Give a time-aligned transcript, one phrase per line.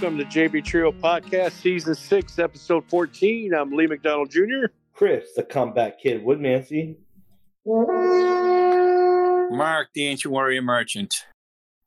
[0.00, 3.52] Welcome to JB Trio Podcast, Season 6, Episode 14.
[3.52, 4.68] I'm Lee McDonald Jr.
[4.94, 6.96] Chris, the comeback kid, Woodmansey.
[9.54, 11.14] Mark, the ancient warrior merchant.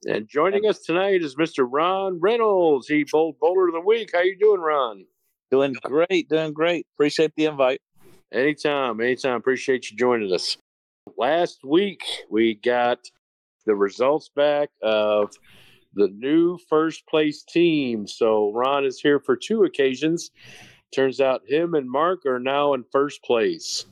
[0.07, 1.67] And joining us tonight is Mr.
[1.67, 2.87] Ron Reynolds.
[2.87, 4.11] He bowled bowler of the week.
[4.13, 5.07] How you doing, Ron?
[5.49, 6.85] Doing great, doing great.
[6.95, 7.81] Appreciate the invite.
[8.31, 9.37] Anytime, anytime.
[9.37, 10.55] Appreciate you joining us.
[11.17, 12.99] Last week, we got
[13.65, 15.33] the results back of
[15.95, 18.07] the new first place team.
[18.07, 20.31] So Ron is here for two occasions.
[20.93, 23.85] Turns out him and Mark are now in first place.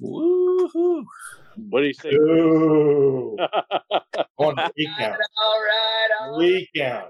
[0.00, 1.04] Woohoo!
[1.56, 2.14] What do you think?
[2.14, 3.36] Ooh.
[4.38, 5.20] On recount.
[5.42, 6.38] All right.
[6.38, 7.08] Recount.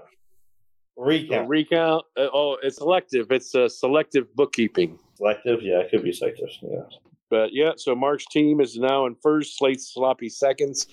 [0.97, 1.49] Recount.
[1.49, 2.05] recount?
[2.17, 3.31] Uh, oh, it's selective.
[3.31, 4.97] It's uh, selective bookkeeping.
[5.17, 5.61] Selective?
[5.61, 6.49] Yeah, it could be selective.
[6.61, 6.81] Yeah.
[7.29, 9.57] But yeah, so Mark's team is now in first.
[9.57, 10.87] Slate's sloppy seconds.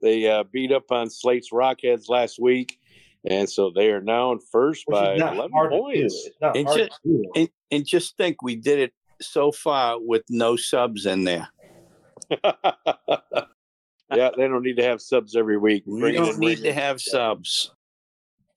[0.00, 2.78] They uh, beat up on Slate's Rockheads last week,
[3.28, 5.82] and so they are now in first Which by 11 hard to do.
[5.82, 6.28] points.
[6.40, 7.00] And just-
[7.34, 11.48] And, and just think, we did it so far with no subs in there.
[12.44, 15.84] yeah, they don't need to have subs every week.
[15.86, 16.72] We Bring don't need to regular.
[16.74, 17.72] have subs.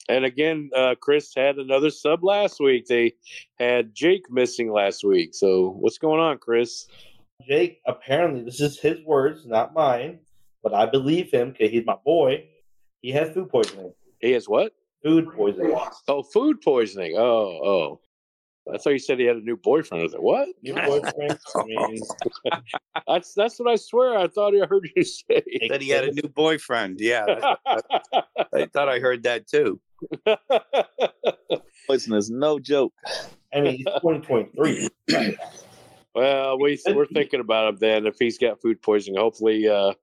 [0.07, 2.85] And again, uh, Chris had another sub last week.
[2.85, 3.13] They
[3.59, 5.33] had Jake missing last week.
[5.33, 6.87] So what's going on, Chris?
[7.47, 10.19] Jake, apparently, this is his words, not mine,
[10.63, 12.45] but I believe him because he's my boy.
[13.01, 13.93] He has food poisoning.
[14.25, 14.73] He has what?
[15.03, 15.77] Food poisoning.
[16.07, 17.15] Oh, food poisoning.
[17.15, 17.21] Oh,
[17.63, 17.99] oh.
[18.73, 20.01] I thought you said he had a new boyfriend.
[20.01, 20.47] I was like, what?
[20.63, 21.37] New boyfriend.
[21.55, 21.99] I mean,
[23.07, 24.17] That's that's what I swear.
[24.17, 25.43] I thought I heard you say.
[25.67, 26.99] Said he had a new boyfriend.
[26.99, 27.25] Yeah,
[27.67, 29.79] I thought I heard that too.
[31.87, 32.93] Listen, is no joke.
[33.53, 34.89] I mean, he's 2023.
[36.15, 38.07] Well, we we're thinking about him then.
[38.07, 39.93] If he's got food poisoning, hopefully uh,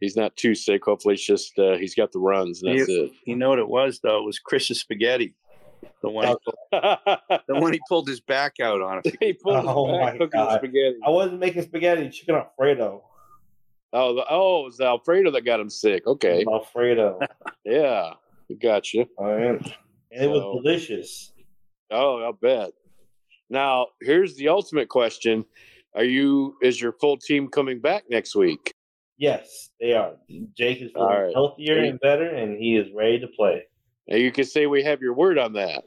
[0.00, 0.84] he's not too sick.
[0.84, 2.62] Hopefully, it's just uh, he's got the runs.
[2.62, 4.18] And that's You know what it was though?
[4.18, 5.34] It was Chris's spaghetti.
[6.02, 6.38] The one, it.
[7.46, 9.02] the one he pulled his back out on.
[9.20, 10.58] he pulled his Oh back cooking God.
[10.58, 10.96] spaghetti.
[11.04, 13.04] I wasn't making spaghetti, chicken Alfredo.
[13.92, 16.06] Oh, the, oh, it was Alfredo that got him sick.
[16.06, 17.20] Okay, Alfredo.
[17.64, 18.12] yeah,
[18.60, 19.06] gotcha.
[19.16, 19.60] All right.
[20.12, 21.32] And it was delicious.
[21.90, 22.70] Oh, I'll bet.
[23.50, 25.44] Now, here's the ultimate question:
[25.94, 26.56] Are you?
[26.62, 28.72] Is your full team coming back next week?
[29.18, 30.12] Yes, they are.
[30.56, 31.34] Jake is feeling right.
[31.34, 33.64] healthier and better, and he is ready to play.
[34.06, 35.82] Now, you can say we have your word on that.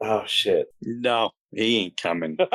[0.00, 0.66] Oh shit!
[0.82, 2.36] No, he ain't coming.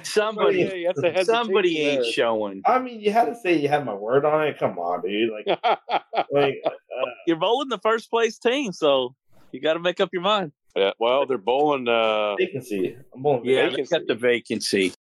[0.04, 2.12] Somebody, yeah, that's a hesitation somebody ain't there.
[2.12, 2.62] showing.
[2.64, 4.56] I mean, you had to say you had my word on it.
[4.58, 5.32] Come on, dude.
[5.32, 5.58] Like,
[6.30, 9.16] like uh, you're bowling the first place team, so
[9.50, 10.52] you got to make up your mind.
[10.76, 11.88] Yeah, well, they're bowling.
[11.88, 12.96] Uh, vacancy.
[13.12, 13.44] I'm going.
[13.44, 13.82] Yeah, vacancy.
[13.82, 14.94] they got the vacancy.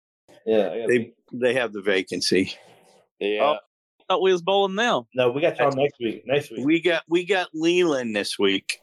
[0.47, 0.71] yeah.
[0.71, 2.55] I got They they have the vacancy.
[3.21, 3.57] Yeah,
[4.09, 5.07] Thought we was bowling now.
[5.15, 6.23] no, we got y'all next week.
[6.27, 6.65] Next week.
[6.65, 8.79] We got we got Leland this week.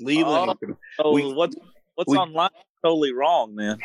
[0.00, 0.58] Leland.
[0.98, 1.56] Oh, We- what's
[1.94, 2.50] what's we- online?
[2.84, 3.78] Totally wrong, man.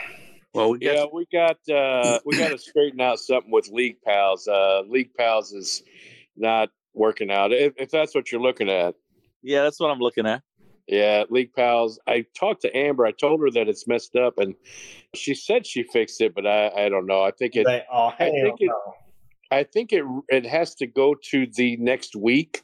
[0.54, 1.06] Well, we got yeah.
[1.14, 4.48] We got uh, we got to straighten out something with League Pals.
[4.48, 5.84] Uh, League Pals is
[6.36, 7.52] not working out.
[7.54, 8.96] If, if that's what you're looking at,
[9.44, 10.42] Yeah, that's what I'm looking at.
[10.88, 12.00] Yeah, League Pals.
[12.08, 13.06] I talked to Amber.
[13.06, 14.56] I told her that it's messed up, and
[15.14, 17.22] she said she fixed it, but I, I don't know.
[17.22, 17.66] I think it.
[17.68, 18.94] Like, oh, hell think it- no.
[19.52, 22.64] I think it it has to go to the next week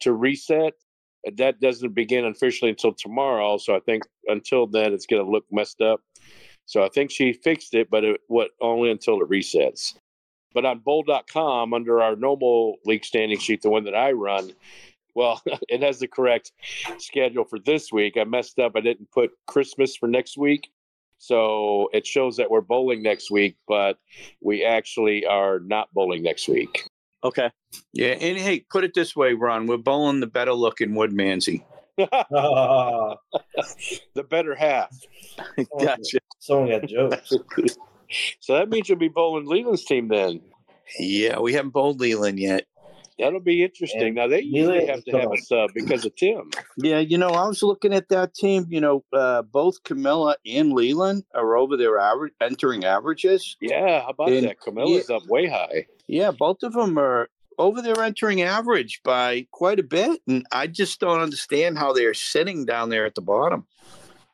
[0.00, 0.74] to reset.
[1.36, 3.58] That doesn't begin officially until tomorrow.
[3.58, 6.00] So I think until then, it's going to look messed up.
[6.66, 9.94] So I think she fixed it, but it what only until it resets.
[10.54, 14.52] But on bowl.com, under our normal league standing sheet, the one that I run,
[15.14, 16.52] well, it has the correct
[16.98, 18.16] schedule for this week.
[18.16, 18.72] I messed up.
[18.76, 20.70] I didn't put Christmas for next week.
[21.18, 23.98] So it shows that we're bowling next week, but
[24.40, 26.88] we actually are not bowling next week.
[27.24, 27.50] Okay.
[27.92, 28.08] yeah.
[28.08, 29.66] And hey, put it this way, Ron.
[29.66, 31.64] We're bowling the better looking Woodmansey.
[34.14, 34.90] The better half.
[35.80, 36.18] Gotcha.
[36.38, 37.32] someone got jokes.
[38.40, 40.40] So that means you'll be bowling Leland's team then.
[40.98, 42.66] Yeah, we haven't bowled Leland yet.
[43.18, 44.02] That'll be interesting.
[44.02, 46.50] And now they usually have to have a sub because of Tim.
[46.76, 48.66] Yeah, you know, I was looking at that team.
[48.68, 53.56] You know, uh, both Camilla and Leland are over their average, entering averages.
[53.60, 54.60] Yeah, how about And- that?
[54.60, 55.86] Camilla's up way high.
[56.06, 57.28] Yeah, both of them are
[57.58, 62.12] over their entering average by quite a bit, and I just don't understand how they're
[62.12, 63.66] sitting down there at the bottom.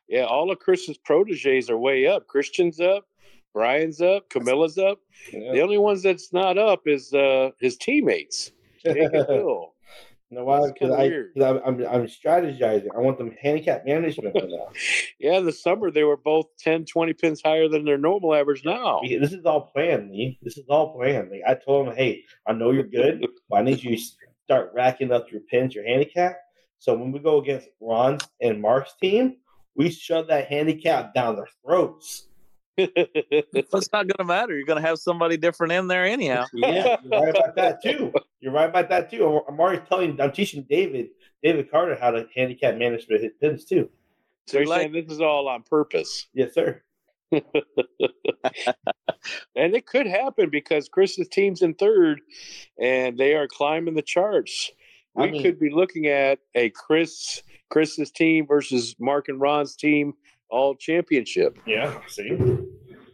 [0.09, 2.27] Yeah, all of Chris's proteges are way up.
[2.27, 3.05] Christian's up,
[3.53, 4.99] Brian's up, Camilla's up.
[5.31, 8.51] The only ones that's not up is uh, his teammates.
[8.85, 9.73] Jake and Bill.
[10.31, 10.61] No, why?
[10.71, 11.03] Because I,
[11.45, 12.87] I'm, I'm, I'm strategizing.
[12.95, 14.69] I want them handicap management for now.
[15.19, 18.63] Yeah, in the summer they were both 10, 20 pins higher than their normal average
[18.65, 18.99] now.
[19.03, 20.39] We- This is all planned, Lee.
[20.41, 21.29] This is all planned.
[21.29, 24.01] Like I told them, hey, I know you're good, but I need you to
[24.43, 26.37] start racking up your pins, your handicap.
[26.79, 29.37] So when we go against Ron's and Mark's team,
[29.75, 32.27] we shove that handicap down their throats.
[32.77, 34.55] It's not going to matter.
[34.55, 36.45] You're going to have somebody different in there anyhow.
[36.53, 38.11] Yeah, you're right about that too.
[38.39, 39.41] You're right about that too.
[39.47, 41.09] I'm already telling, I'm teaching David,
[41.43, 43.89] David Carter, how to handicap manage for his pins too.
[44.47, 46.27] so you're Like- saying this is all on purpose.
[46.33, 46.81] Yes, sir.
[49.55, 52.19] And it could happen because Chris's team's in third
[52.77, 54.69] and they are climbing the charts.
[55.15, 59.75] I We mean- could be looking at a Chris Chris's team versus Mark and Ron's
[59.77, 60.13] team
[60.53, 61.57] all championship.
[61.65, 61.99] Yeah.
[62.07, 62.31] See.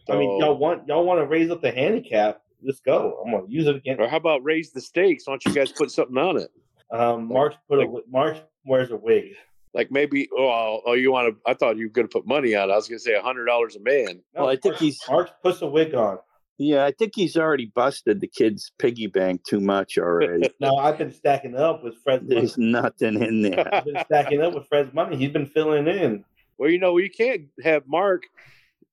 [0.08, 2.42] I mean, y'all want y'all want to raise up the handicap?
[2.62, 3.22] Let's go.
[3.24, 4.00] I'm gonna use it again.
[4.00, 5.26] Or how about raise the stakes?
[5.26, 6.50] Why don't you guys put something on it?
[6.90, 9.32] Um, Mark put a Mark wears a wig.
[9.72, 12.68] Like maybe oh, oh you want to I thought you were gonna put money on
[12.68, 12.72] it.
[12.72, 14.20] I was gonna say a hundred dollars a man.
[14.34, 16.18] No, Well, I think Mark- he's- Mark puts a wig on.
[16.62, 20.50] Yeah, I think he's already busted the kid's piggy bank too much already.
[20.60, 22.34] no, I've been stacking up with Fred's money.
[22.34, 23.74] There's nothing in there.
[23.74, 25.16] I've been stacking up with Fred's money.
[25.16, 26.22] He's been filling in.
[26.60, 28.24] Well, you know, you can't have Mark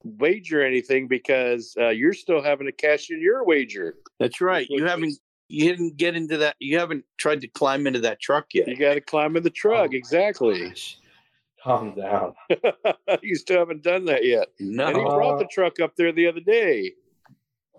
[0.01, 3.95] wager anything because uh, you're still having to cash in your wager.
[4.21, 4.65] That's right.
[4.69, 5.19] You haven't
[5.49, 8.69] you didn't get into that you haven't tried to climb into that truck yet.
[8.69, 9.89] You got to climb in the truck.
[9.91, 10.69] Oh, exactly.
[10.69, 10.97] Gosh.
[11.61, 12.35] Calm down.
[13.21, 14.47] you still haven't done that yet.
[14.61, 14.87] No.
[14.87, 16.93] And he brought the truck up there the other day.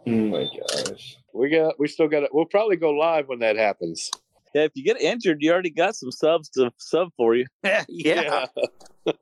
[0.06, 1.16] Oh my gosh.
[1.32, 1.80] We got.
[1.80, 2.34] We still got.
[2.34, 4.10] We'll probably go live when that happens.
[4.54, 7.46] Yeah, if you get injured, you already got some subs to sub for you.
[7.88, 8.46] yeah.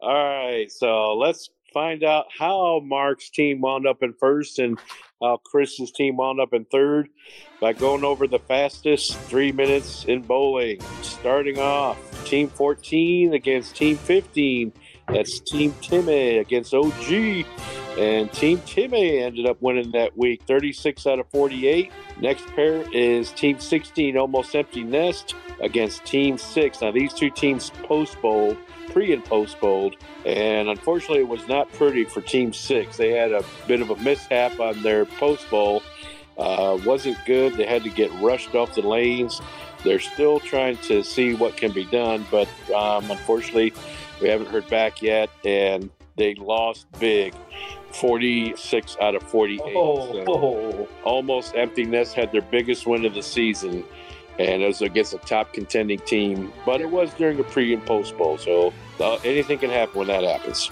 [0.00, 0.70] All right.
[0.70, 4.78] So let's find out how Mark's team wound up in first and
[5.20, 7.08] how Chris's team wound up in third
[7.60, 10.80] by going over the fastest three minutes in bowling.
[11.02, 14.72] Starting off, Team 14 against Team 15.
[15.08, 17.44] That's Team Timmy against OG.
[17.98, 21.92] And Team Timmy ended up winning that week 36 out of 48.
[22.20, 26.80] Next pair is Team 16, almost empty nest, against Team 6.
[26.80, 28.56] Now, these two teams post bowl,
[28.90, 29.96] pre and post bowled,
[30.26, 32.96] and unfortunately, it was not pretty for Team 6.
[32.96, 35.82] They had a bit of a mishap on their post bowl.
[36.36, 37.54] Uh, wasn't good.
[37.54, 39.40] They had to get rushed off the lanes.
[39.84, 43.72] They're still trying to see what can be done, but um, unfortunately,
[44.20, 47.34] we haven't heard back yet, and they lost big
[47.92, 49.60] 46 out of 48.
[49.76, 50.88] Oh, So oh.
[51.04, 53.84] almost empty nest had their biggest win of the season
[54.38, 57.84] and it was against a top contending team but it was during a pre and
[57.86, 60.70] post bowl so uh, anything can happen when that happens.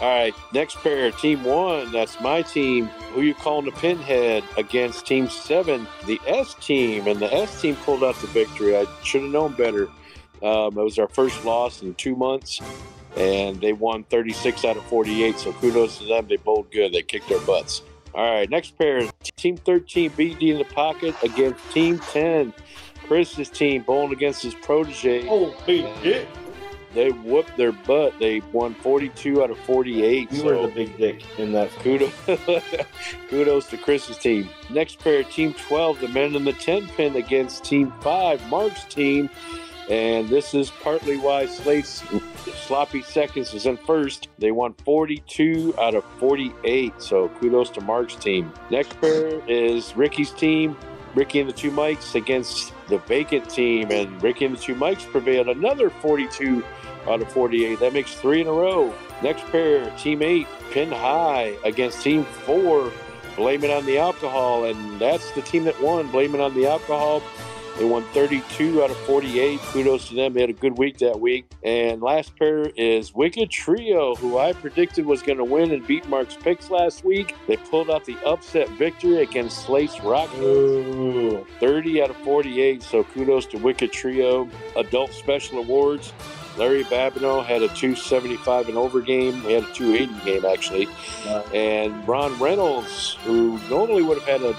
[0.00, 2.86] All right next pair team one that's my team.
[3.14, 5.86] Who you calling the pinhead against team seven?
[6.06, 8.76] The s team and the s team pulled out the victory.
[8.76, 9.88] I should have known better.
[10.42, 12.60] Um, it was our first loss in two months
[13.18, 17.02] and they won 36 out of 48 so kudos to them they bowled good they
[17.02, 17.82] kicked their butts
[18.14, 22.52] all right, next pair is Team 13 BD in the pocket against Team 10.
[23.06, 25.26] Chris's team bowling against his protege.
[25.28, 26.28] Oh, big dick.
[26.94, 28.18] They whooped their butt.
[28.18, 30.32] They won 42 out of 48.
[30.32, 31.70] You so were the big dick in that.
[31.78, 32.12] kudos,
[33.28, 34.48] kudos to Chris's team.
[34.70, 39.30] Next pair, Team 12, the men in the 10 pin against Team 5, Mark's team.
[39.88, 42.02] And this is partly why Slate's
[42.66, 44.28] sloppy seconds is in first.
[44.38, 47.00] They won 42 out of 48.
[47.00, 48.52] So kudos to Mark's team.
[48.70, 50.76] Next pair is Ricky's team.
[51.14, 53.90] Ricky and the two mics against the vacant team.
[53.90, 56.62] And Ricky and the two mics prevailed another 42
[57.08, 57.80] out of 48.
[57.80, 58.94] That makes three in a row.
[59.22, 62.92] Next pair, Team 8, Pin High against Team 4.
[63.36, 64.64] Blame it on the alcohol.
[64.64, 66.10] And that's the team that won.
[66.10, 67.22] Blame it on the alcohol.
[67.78, 69.60] They won 32 out of 48.
[69.60, 70.32] Kudos to them.
[70.32, 71.46] They had a good week that week.
[71.62, 76.08] And last pair is Wicked Trio, who I predicted was going to win and beat
[76.08, 77.36] Mark's picks last week.
[77.46, 80.28] They pulled out the upset victory against Slate's Rock.
[80.38, 81.46] Ooh.
[81.60, 82.82] 30 out of 48.
[82.82, 84.48] So kudos to Wicked Trio.
[84.76, 86.12] Adult Special Awards.
[86.56, 89.40] Larry Babineau had a 275 and over game.
[89.42, 90.88] He had a 280 game, actually.
[91.54, 94.56] And Ron Reynolds, who normally would have had a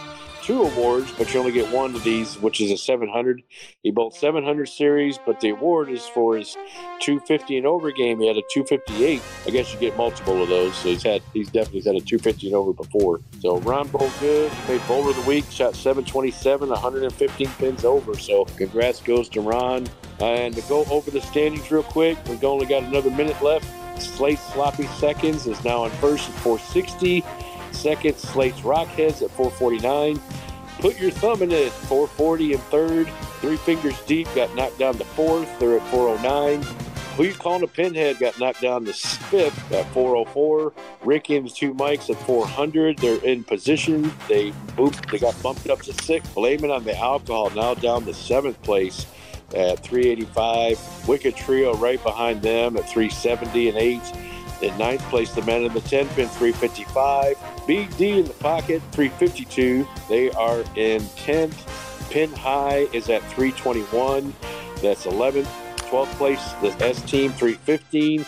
[0.50, 3.44] two awards, but you only get one of these, which is a 700.
[3.84, 6.56] He bowled 700 series, but the award is for his
[7.02, 8.20] 250 and over game.
[8.20, 9.22] He had a 258.
[9.46, 10.76] I guess you get multiple of those.
[10.76, 13.22] So he's had he's definitely had a 250 and over before.
[13.42, 14.52] So Ron bowled good.
[14.52, 15.46] He made bowler of the week.
[15.52, 18.18] Shot 727, 115 pins over.
[18.18, 19.88] So congrats goes to Ron.
[20.20, 23.68] And to go over the standings real quick, we've only got another minute left.
[24.02, 27.24] Slate Sloppy Seconds is now in first at 460.
[27.72, 30.20] Second, Slate's Rockheads at 449.
[30.80, 33.08] Put your thumb in it, 440 and third.
[33.42, 35.48] Three Fingers Deep got knocked down to fourth.
[35.60, 36.62] They're at 409.
[37.18, 40.72] Who you calling a pinhead got knocked down to fifth at 404.
[41.04, 42.98] Ricky and the two mics at 400.
[43.00, 44.14] They're in position.
[44.30, 46.34] They booped, they got bumped up to sixth.
[46.34, 47.50] Blaming on the alcohol.
[47.50, 49.06] Now down to seventh place.
[49.54, 51.08] at 385.
[51.08, 54.02] Wicked Trio right behind them at 370 and 8.
[54.62, 57.38] In ninth place, the men in the 10 pin, 355.
[57.66, 59.88] Big D in the pocket, 352.
[60.10, 62.10] They are in 10th.
[62.10, 64.34] Pin high is at 321.
[64.82, 65.48] That's 11th.
[65.90, 68.26] 12th place, the S team, 315.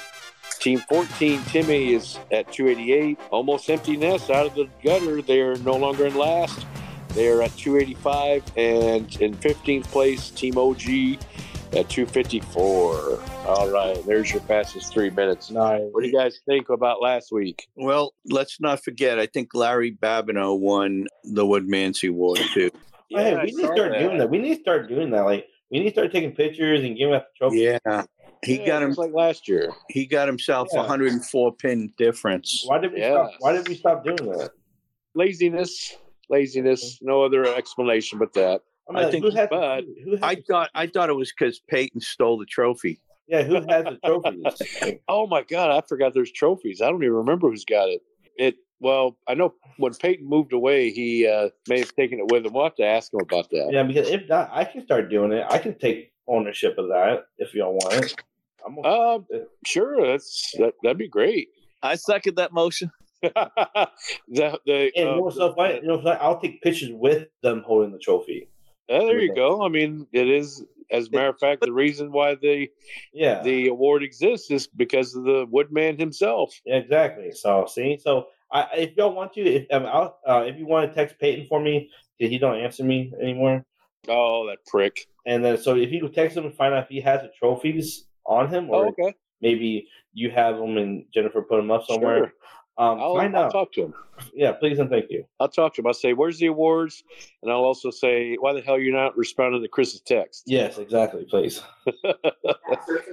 [0.59, 3.19] Team 14, Timmy, is at 288.
[3.31, 5.21] Almost empty nest out of the gutter.
[5.21, 6.65] They are no longer in last.
[7.09, 8.43] They are at 285.
[8.57, 11.17] And in 15th place, Team OG
[11.73, 13.19] at 254.
[13.45, 15.49] All right, there's your fastest three minutes.
[15.49, 15.81] Nice.
[15.91, 17.67] What do you guys think about last week?
[17.75, 19.19] Well, let's not forget.
[19.19, 22.69] I think Larry Babineau won the Woodmansey Award too.
[23.13, 24.29] Oh, hey, I we need to saw start doing that.
[24.29, 25.21] We need to start doing that.
[25.25, 27.57] Like we need to start taking pictures and giving out the trophy.
[27.61, 28.03] Yeah,
[28.45, 28.91] he Yeah, got him.
[28.93, 29.71] like last year.
[29.89, 30.81] He got himself a Yeah.
[30.81, 32.63] 104 pin difference.
[32.67, 33.11] Why did we Yes.
[33.11, 33.31] stop?
[33.39, 34.51] Why did we stop doing that?
[35.15, 35.97] Laziness,
[36.29, 36.99] laziness.
[37.01, 38.61] No other explanation but that.
[38.89, 41.33] I, mean, I think- who has but who has I thought I thought it was
[41.37, 43.01] because Peyton stole the trophy.
[43.31, 44.99] Yeah, who has the trophies?
[45.07, 46.81] Oh my God, I forgot there's trophies.
[46.81, 48.01] I don't even remember who's got it.
[48.37, 52.45] It well, I know when Peyton moved away, he uh, may have taken it with
[52.45, 52.53] him.
[52.53, 53.69] We'll have to ask him about that.
[53.71, 55.45] yeah, because if not, I can start doing it.
[55.49, 58.15] I can take ownership of that if y'all want it.
[58.65, 58.89] I'm okay.
[58.89, 61.49] Um, sure, that's that, that'd be great.
[61.81, 62.91] I second that motion.
[63.21, 63.89] the,
[64.65, 67.91] the, and uh, more stuff like you know, so I'll take pictures with them holding
[67.91, 68.49] the trophy.
[68.89, 69.63] uh, there you go.
[69.63, 72.69] I mean, it is as a matter of fact the reason why the
[73.13, 76.53] Yeah, the award exists is because of the Woodman himself.
[76.65, 77.31] exactly.
[77.31, 80.89] So see, so I, if y'all want to, if um, I'll, uh, if you want
[80.89, 83.65] to text Peyton for me, because he don't answer me anymore,
[84.09, 85.07] Oh, that prick.
[85.25, 87.31] and then so if you could text him and find out if he has the
[87.39, 89.15] trophies on him, or Oh, okay.
[89.41, 92.17] maybe you have them and Jennifer put them up somewhere.
[92.17, 92.33] Sure.
[92.81, 93.51] Um, I'll, find I'll out.
[93.51, 93.93] talk to him.
[94.33, 95.23] Yeah, please and thank you.
[95.39, 95.87] I'll talk to him.
[95.87, 97.03] I'll say, "Where's the awards?"
[97.43, 101.25] And I'll also say, "Why the hell you're not responding to Chris's text?" Yes, exactly,
[101.29, 101.61] please.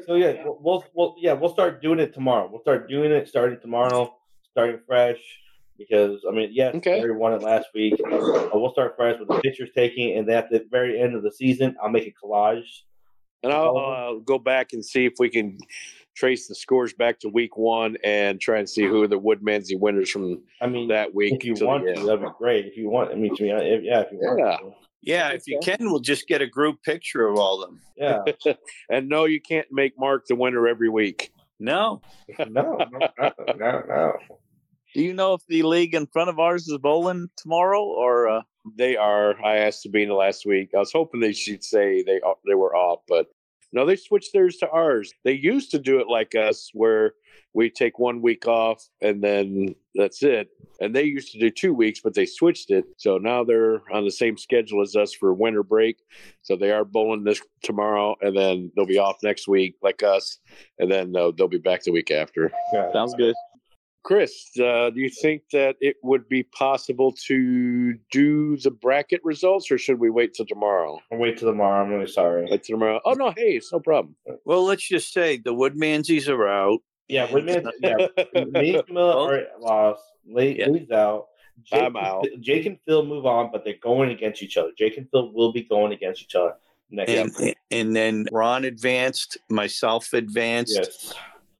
[0.06, 2.48] So yeah, we'll, we'll, we'll yeah we'll start doing it tomorrow.
[2.50, 4.14] We'll start doing it starting tomorrow,
[4.52, 5.18] starting fresh.
[5.76, 7.02] Because I mean, yes, Okay.
[7.02, 7.94] we won it last week.
[7.94, 11.22] Uh, we'll start fresh with the pictures taking, and then at the very end of
[11.22, 12.64] the season, I'll make a collage.
[13.42, 15.58] And I'll uh, go back and see if we can
[16.18, 19.78] trace the scores back to week one and try and see who are the Woodmansey
[19.78, 21.34] winners from I mean, that week.
[21.34, 22.08] if you want to, end.
[22.08, 22.66] that'd be great.
[22.66, 24.56] If you want, I mean, to me, if, yeah, if you want, Yeah.
[24.56, 24.74] to.
[25.00, 27.80] Yeah, if you can, we'll just get a group picture of all of them.
[27.96, 28.52] yeah.
[28.90, 31.30] and no, you can't make Mark the winner every week.
[31.60, 32.02] No,
[32.38, 34.12] No, no, no, no, no.
[34.94, 38.42] Do you know if the league in front of ours is bowling tomorrow or uh,
[38.76, 39.34] They are.
[39.44, 40.70] I asked Sabina last week.
[40.74, 43.26] I was hoping they'd say they they were off, but
[43.72, 45.12] no, they switched theirs to ours.
[45.24, 47.14] They used to do it like us, where
[47.54, 50.48] we take one week off and then that's it.
[50.80, 52.84] And they used to do two weeks, but they switched it.
[52.98, 55.96] So now they're on the same schedule as us for winter break.
[56.42, 60.38] So they are bowling this tomorrow, and then they'll be off next week, like us,
[60.78, 62.52] and then they'll, they'll be back the week after.
[62.72, 62.92] Yeah.
[62.92, 63.34] sounds good?
[64.08, 69.70] Chris, uh, do you think that it would be possible to do the bracket results,
[69.70, 70.98] or should we wait till tomorrow?
[71.12, 71.84] I'll wait till tomorrow.
[71.84, 72.46] I'm really sorry.
[72.50, 73.02] Wait till tomorrow.
[73.04, 74.16] Oh no, hey, it's no problem.
[74.46, 76.80] well, let's just say the Woodmanseys are out.
[77.08, 78.06] Yeah, we're meant yeah,
[78.46, 80.02] me and Camilla are lost.
[80.26, 80.68] Late, Yeah.
[80.68, 81.26] Lee's out.
[81.64, 82.26] Jake, I'm out.
[82.40, 84.70] Jake and Phil move on, but they're going against each other.
[84.78, 86.54] Jake and Phil will be going against each other
[86.90, 90.78] next And, and then Ron advanced, myself advanced.
[90.82, 91.14] Yes.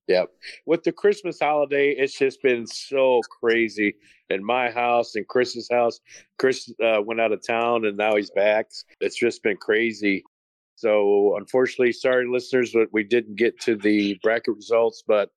[0.09, 0.31] Yep.
[0.65, 3.95] With the Christmas holiday, it's just been so crazy
[4.31, 6.01] in my house and Chris's house.
[6.39, 8.71] Chris uh, went out of town and now he's back.
[9.01, 10.25] It's just been crazy.
[10.79, 15.03] So, unfortunately, sorry, listeners, but we didn't get to the bracket results.
[15.05, 15.31] But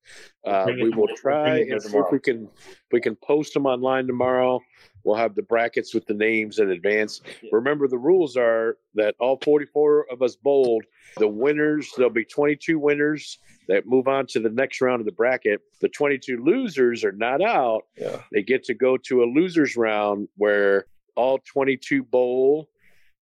[0.46, 2.48] uh, we will try bring it here and see if we can
[2.92, 4.62] we can post them online tomorrow.
[5.04, 7.22] We'll have the brackets with the names in advance.
[7.52, 10.84] Remember, the rules are that all 44 of us bowled.
[11.18, 15.12] The winners, there'll be 22 winners that move on to the next round of the
[15.12, 15.62] bracket.
[15.80, 17.86] The 22 losers are not out.
[17.98, 18.22] Yeah.
[18.32, 22.70] They get to go to a losers round where all 22 bowl,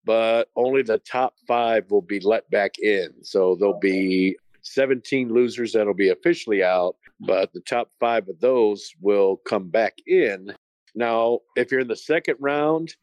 [0.08, 3.12] but only the top five will be let back in.
[3.20, 8.90] So there'll be 17 losers that'll be officially out, but the top five of those
[9.02, 10.54] will come back in.
[10.94, 12.96] Now, if you're in the second round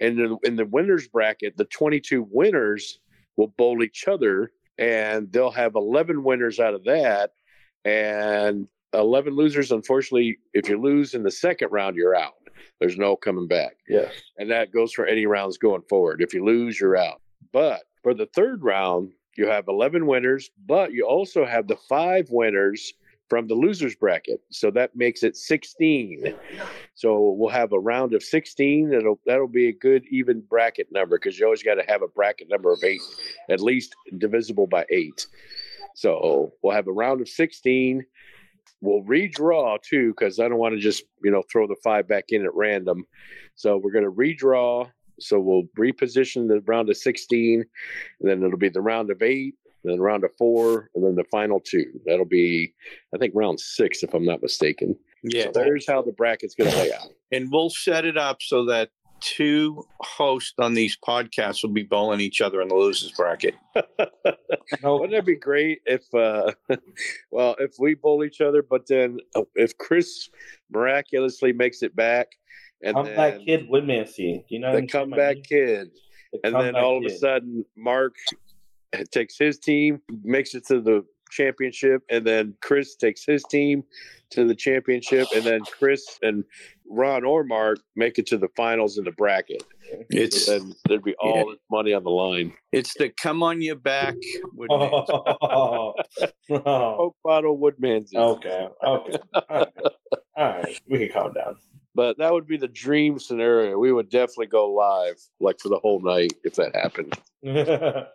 [0.00, 3.00] and in, in the winners bracket, the 22 winners
[3.38, 7.30] will bowl each other and they'll have 11 winners out of that
[7.86, 12.34] and 11 losers unfortunately if you lose in the second round you're out
[12.80, 14.12] there's no coming back Yes.
[14.38, 17.20] and that goes for any rounds going forward if you lose you're out
[17.52, 22.26] but for the third round you have 11 winners but you also have the five
[22.30, 22.92] winners
[23.28, 26.34] from the losers bracket so that makes it 16
[26.94, 28.92] So we'll have a round of 16.
[28.92, 32.08] It'll that'll be a good even bracket number because you always got to have a
[32.08, 33.00] bracket number of eight,
[33.48, 35.26] at least divisible by eight.
[35.94, 38.04] So we'll have a round of 16.
[38.80, 42.26] We'll redraw too because I don't want to just you know throw the five back
[42.28, 43.04] in at random.
[43.54, 44.90] So we're going to redraw.
[45.18, 47.60] So we'll reposition the round of 16,
[48.20, 51.24] and then it'll be the round of eight, then round of four, and then the
[51.24, 52.00] final two.
[52.06, 52.74] That'll be,
[53.14, 54.96] I think, round six, if I'm not mistaken.
[55.22, 55.44] Yeah.
[55.44, 57.08] So there's how the bracket's going to lay out.
[57.32, 62.20] And we'll set it up so that two hosts on these podcasts will be bowling
[62.20, 63.54] each other in the losers bracket.
[64.84, 66.52] No, Wouldn't that be great if, uh,
[67.32, 70.30] well, if we bowl each other, but then uh, if Chris
[70.70, 72.28] miraculously makes it back,
[72.82, 74.46] and comeback then kid Woodmansey.
[74.46, 75.90] Do you know the comeback kid,
[76.32, 78.14] The and then comeback all of a sudden Mark
[79.10, 83.82] takes his team, makes it to the championship, and then Chris takes his team
[84.30, 86.44] to the championship, and then Chris and
[86.88, 89.62] Ron or Mark make it to the finals in the bracket.
[90.08, 92.52] It's So then there'd be all this money on the line.
[92.72, 94.14] it's the come on your back.
[94.54, 95.04] With Oh,
[95.40, 95.94] oh,
[96.48, 98.12] Coke bottle Woodman's.
[98.14, 99.18] okay, okay.
[99.34, 99.68] All right.
[100.36, 101.56] All right, we can calm down.
[101.94, 103.76] But that would be the dream scenario.
[103.78, 107.18] We would definitely go live, like for the whole night, if that happened.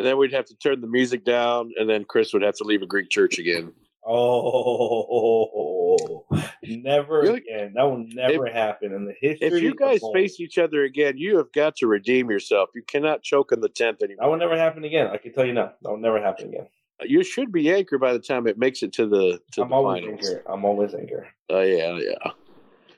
[0.00, 2.64] And then we'd have to turn the music down, and then Chris would have to
[2.64, 3.70] leave a Greek church again.
[4.06, 6.24] oh,
[6.62, 7.40] never Really?
[7.40, 7.72] again.
[7.74, 9.48] That will never happen in the history.
[9.48, 12.70] If you guys face each other again, you have got to redeem yourself.
[12.74, 14.24] You cannot choke in the tenth anymore.
[14.24, 15.08] that will never happen again.
[15.08, 15.74] I can tell you now.
[15.82, 16.66] That will never happen again.
[17.02, 19.74] You should be anchor by the time it makes it to the to I'm the
[19.74, 20.30] always finals.
[20.30, 20.42] anchor.
[20.50, 21.28] I'm always anchor.
[21.50, 22.30] Oh yeah, yeah.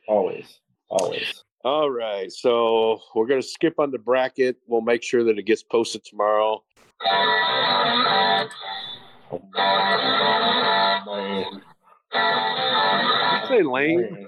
[0.06, 1.42] Always, always.
[1.64, 4.56] All right, so we're gonna skip on the bracket.
[4.68, 6.62] We'll make sure that it gets posted tomorrow.
[7.02, 7.10] Say
[13.62, 14.26] Lane?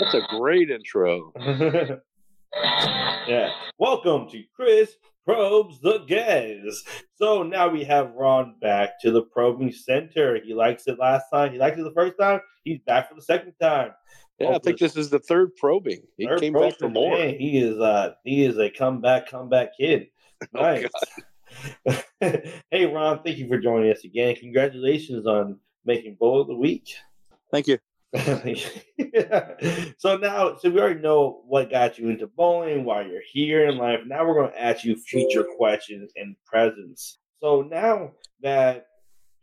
[0.00, 1.32] That's a great intro.
[3.28, 3.50] yeah.
[3.78, 6.88] Welcome to Chris Probes the Guest.
[7.16, 10.40] So now we have Ron back to the probing center.
[10.42, 11.52] He likes it last time.
[11.52, 12.40] He liked it the first time.
[12.64, 13.90] He's back for the second time.
[14.38, 16.02] Yeah, I think this is the third probing.
[16.16, 16.94] He Third came back for probing.
[16.94, 17.16] more.
[17.16, 20.08] He is uh he is a comeback comeback kid.
[20.54, 22.02] Oh, Nice.
[22.70, 24.34] hey Ron, thank you for joining us again.
[24.34, 26.96] Congratulations on making bowl of the week.
[27.50, 27.78] Thank you.
[29.98, 33.76] so now, so we already know what got you into bowling, why you're here in
[33.78, 34.00] life.
[34.06, 37.18] Now we're going to ask you future questions and presents.
[37.40, 38.86] So now that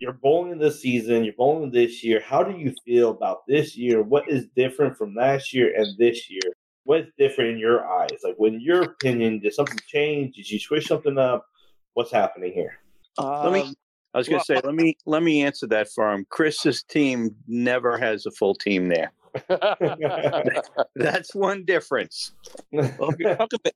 [0.01, 4.01] you're bowling this season, you're bowling this year, how do you feel about this year?
[4.01, 6.41] What is different from last year and this year?
[6.85, 8.17] What's different in your eyes?
[8.23, 10.35] Like, in your opinion, did something change?
[10.35, 11.45] Did you switch something up?
[11.93, 12.79] What's happening here?
[13.19, 13.75] Let me- Um,
[14.13, 16.25] I was going to say, let me let me answer that for him.
[16.29, 19.13] Chris's team never has a full team there.
[20.95, 22.33] That's one difference.
[22.71, 23.73] well, you're, talking about,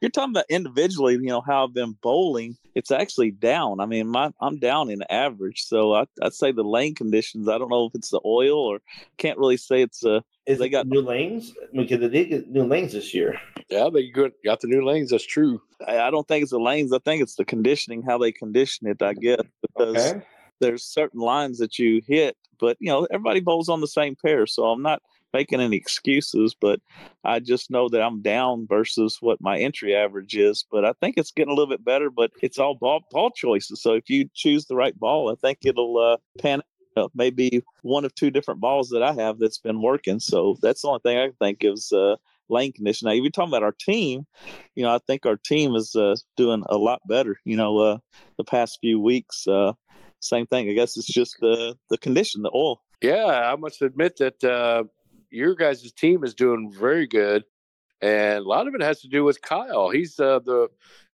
[0.00, 2.56] you're talking about individually, you know, how I've been bowling.
[2.74, 3.80] It's actually down.
[3.80, 5.62] I mean, my I'm down in average.
[5.62, 7.48] So I, I'd say the lane conditions.
[7.48, 8.80] I don't know if it's the oil or
[9.18, 11.52] can't really say it's uh Is They it got- new lanes?
[11.72, 13.38] Because they did get new lanes this year.
[13.70, 15.10] yeah, they good got the new lanes.
[15.10, 15.60] That's true.
[15.86, 16.92] I I don't think it's the lanes.
[16.92, 19.00] I think it's the conditioning, how they condition it.
[19.02, 20.22] I guess because Okay.
[20.60, 24.46] There's certain lines that you hit, but you know everybody bowls on the same pair,
[24.46, 26.54] so I'm not making any excuses.
[26.58, 26.80] But
[27.24, 30.64] I just know that I'm down versus what my entry average is.
[30.70, 32.10] But I think it's getting a little bit better.
[32.10, 33.82] But it's all ball ball choices.
[33.82, 36.62] So if you choose the right ball, I think it'll uh, pan.
[36.96, 37.10] out.
[37.14, 40.20] Maybe one of two different balls that I have that's been working.
[40.20, 42.16] So that's the only thing I think is uh,
[42.48, 43.06] lane condition.
[43.06, 44.26] Now, if you're talking about our team,
[44.74, 47.38] you know, I think our team is uh, doing a lot better.
[47.44, 47.98] You know, uh,
[48.38, 49.72] the past few weeks, uh,
[50.24, 50.68] same thing.
[50.68, 52.82] I guess it's just the the condition, the oil.
[53.00, 54.84] Yeah, I must admit that uh,
[55.30, 57.44] your guys' team is doing very good,
[58.00, 59.90] and a lot of it has to do with Kyle.
[59.90, 60.68] He's uh, the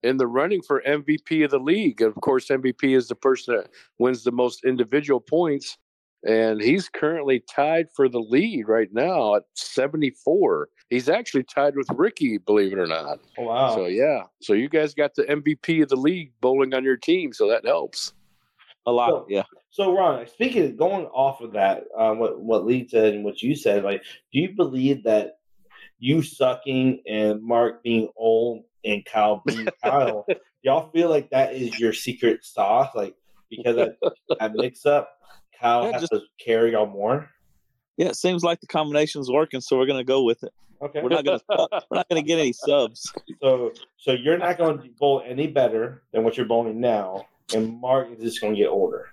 [0.03, 2.03] in the running for MVP of the league.
[2.03, 5.79] Of course, MVP is the person that wins the most individual points,
[6.27, 10.68] and he's currently tied for the lead right now at seventy four.
[10.90, 13.18] He's actually tied with Ricky, believe it or not.
[13.37, 13.75] Oh, wow.
[13.75, 17.33] So yeah, so you guys got the MVP of the league bowling on your team,
[17.33, 18.12] so that helps.
[18.88, 19.42] A lot, So- yeah.
[19.70, 23.42] So, Ron, speaking of going off of that, um, what what Lee said and what
[23.42, 25.40] you said, like, do you believe that
[25.98, 30.24] you sucking and Mark being old and Kyle being Kyle,
[30.62, 32.94] y'all feel like that is your secret sauce?
[32.94, 33.14] Like,
[33.51, 33.96] because that,
[34.40, 35.11] that mix up,
[35.61, 37.29] Kyle Yeah, has just- to carry y'all more.
[37.98, 40.53] Yeah, it seems like the combination's working, so we're gonna go with it.
[40.81, 41.03] Okay.
[41.03, 41.40] We're not gonna
[41.90, 43.12] we're not gonna get any subs.
[43.42, 47.80] So, so you're not going to bowl any better than what you're bowling now, and
[47.80, 49.08] Mark is just going to get older.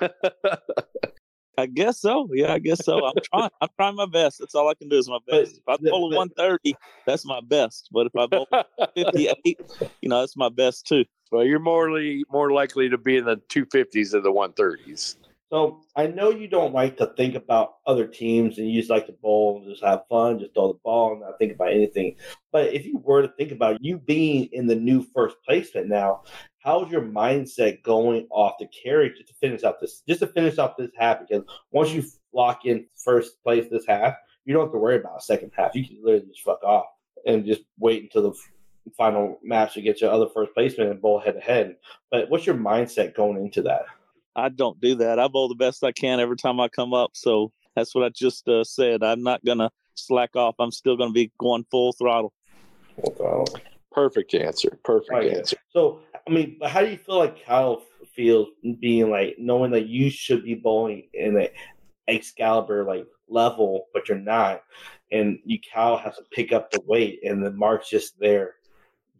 [0.00, 0.08] I
[1.58, 2.28] I guess so.
[2.32, 3.04] Yeah, I guess so.
[3.06, 3.50] I'm trying.
[3.62, 4.38] I'm trying my best.
[4.40, 5.56] That's all I can do is my But best.
[5.58, 7.88] If I the- bowl a 130, that's my best.
[7.92, 8.46] But if I bowl
[8.94, 9.60] 58,
[10.02, 11.04] you know, that's my best too.
[11.32, 11.88] well, you're more
[12.30, 15.16] more likely to be in the 250s than the 130s.
[15.50, 19.06] So I know you don't like to think about other teams and you just like
[19.06, 22.16] to bowl and just have fun, just throw the ball and not think about anything.
[22.50, 26.22] But if you were to think about you being in the new first placement now,
[26.58, 30.58] how's your mindset going off the carry just to finish out this just to finish
[30.58, 31.20] off this half?
[31.20, 34.14] Because once you lock in first place this half,
[34.46, 35.76] you don't have to worry about second half.
[35.76, 36.86] You can literally just fuck off
[37.24, 41.20] and just wait until the final match to get your other first placement and bowl
[41.20, 41.76] head to head.
[42.10, 43.82] But what's your mindset going into that?
[44.36, 45.18] I don't do that.
[45.18, 47.12] I bowl the best I can every time I come up.
[47.14, 49.02] So that's what I just uh, said.
[49.02, 50.54] I'm not gonna slack off.
[50.58, 52.32] I'm still gonna be going full throttle.
[53.90, 54.78] Perfect answer.
[54.84, 55.32] Perfect Right.
[55.32, 55.56] answer.
[55.70, 57.82] So, I mean, how do you feel like Kyle
[58.14, 58.48] feels
[58.80, 61.50] being like knowing that you should be bowling in a
[62.08, 64.62] Excalibur like level, but you're not,
[65.10, 68.56] and you Kyle has to pick up the weight, and the Mark's just there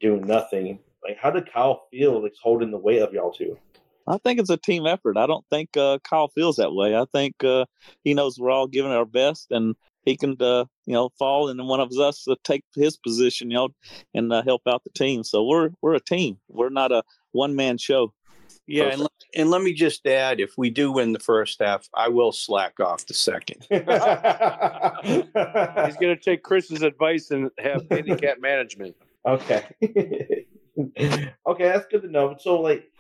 [0.01, 0.79] doing nothing.
[1.03, 3.59] Like, how did Kyle feel like holding the weight of y'all two?
[4.09, 5.16] I think it's a team effort.
[5.16, 6.97] I don't think uh, Kyle feels that way.
[6.97, 7.66] I think uh,
[8.05, 11.66] he knows we're all giving our best, and he can, uh, you know, fall and
[11.66, 13.69] one of us uh, take his position, you know,
[14.14, 15.25] and uh, help out the team.
[15.25, 16.38] So we're we're a team.
[16.49, 18.12] We're not a one man show.
[18.69, 21.88] Yeah, and, le- and let me just add, if we do win the first half,
[21.95, 23.66] I will slack off the second.
[23.71, 23.83] He's
[25.97, 28.97] going to take Chris's advice and have handicap management.
[29.25, 29.64] Okay.
[30.99, 32.37] okay, that's good to know.
[32.40, 32.90] So, like,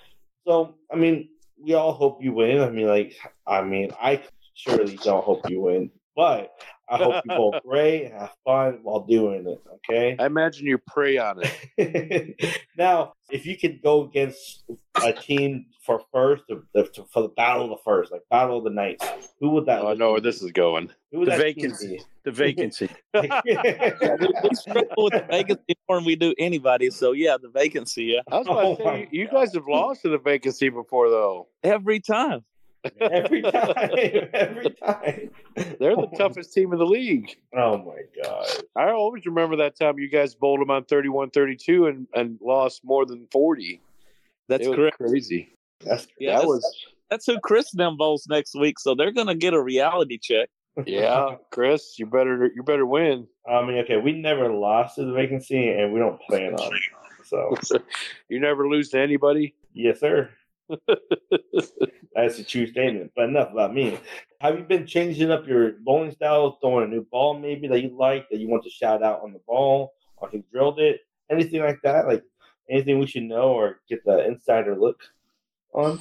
[0.46, 1.28] so I mean,
[1.62, 2.60] we all hope you win.
[2.60, 3.14] I mean, like,
[3.46, 4.22] I mean, I
[4.54, 6.52] surely don't hope you win, but
[6.88, 9.62] I hope you bowl great and have fun while doing it.
[9.90, 10.16] Okay.
[10.18, 12.60] I imagine you pray on it.
[12.78, 14.64] now, if you could go against
[15.02, 18.64] a team for first, the, the, for the battle of the first, like battle of
[18.64, 19.04] the knights,
[19.40, 19.82] who would that?
[19.82, 20.90] Oh, I know where this is going.
[21.12, 22.02] Who would The that team vacancy.
[22.24, 22.88] The vacancy.
[23.14, 23.20] be?
[23.22, 23.28] We,
[24.42, 26.90] we struggle with the vacancy more than we do anybody.
[26.90, 29.64] So yeah, the vacancy, yeah, I was about Oh to say, you you guys have
[29.68, 31.48] oh, lost to the vacancy before, though.
[31.62, 32.44] every time.
[33.00, 35.30] Every time, every time.
[35.54, 36.16] They're the oh.
[36.16, 37.36] toughest team in the league.
[37.54, 38.46] Oh my god.
[38.76, 42.84] I always remember that time you guys bowled them on 31 32 and, and lost
[42.84, 43.80] more than 40.
[44.48, 44.98] That's It was correct.
[44.98, 45.54] Crazy.
[45.80, 48.78] That's Yeah, that that's, was, that's who Chris them bowls next week.
[48.78, 50.48] So they're gonna get a reality check.
[50.86, 53.26] yeah, Chris, you better you better win.
[53.48, 56.74] I mean, okay, we never lost to the vacancy, and we don't plan on.
[56.74, 56.82] it.
[57.26, 57.56] So,
[58.28, 59.54] You never lose to anybody.
[59.74, 60.30] yes, sir.
[62.14, 63.12] That's a true statement.
[63.14, 63.98] But enough about me.
[64.40, 67.96] Have you been changing up your bowling style, throwing a new ball maybe that you
[67.96, 71.00] like that you want to shout out on the ball, or who drilled it,
[71.30, 72.06] anything like that?
[72.06, 72.22] Like
[72.70, 75.00] anything we should know or get the insider look
[75.72, 76.00] on?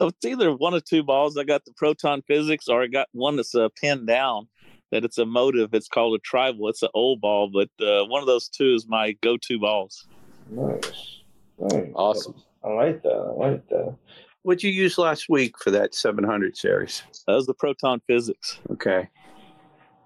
[0.00, 1.36] So it's either one or two balls.
[1.36, 4.48] I got the Proton PhysiX, or I got one that's uh, pinned down.
[4.90, 5.70] That it's a Motiv.
[5.72, 6.68] It's called a tribal.
[6.68, 10.06] It's an old ball, but uh, one of those two is my go-to balls.
[10.50, 11.22] Nice,
[11.58, 12.34] nice, Awesome.
[12.64, 13.12] I like that.
[13.12, 13.96] I like that.
[14.42, 17.02] What'd you use last week for that 700 series?
[17.26, 18.58] That was the Proton PhysiX.
[18.72, 19.08] Okay.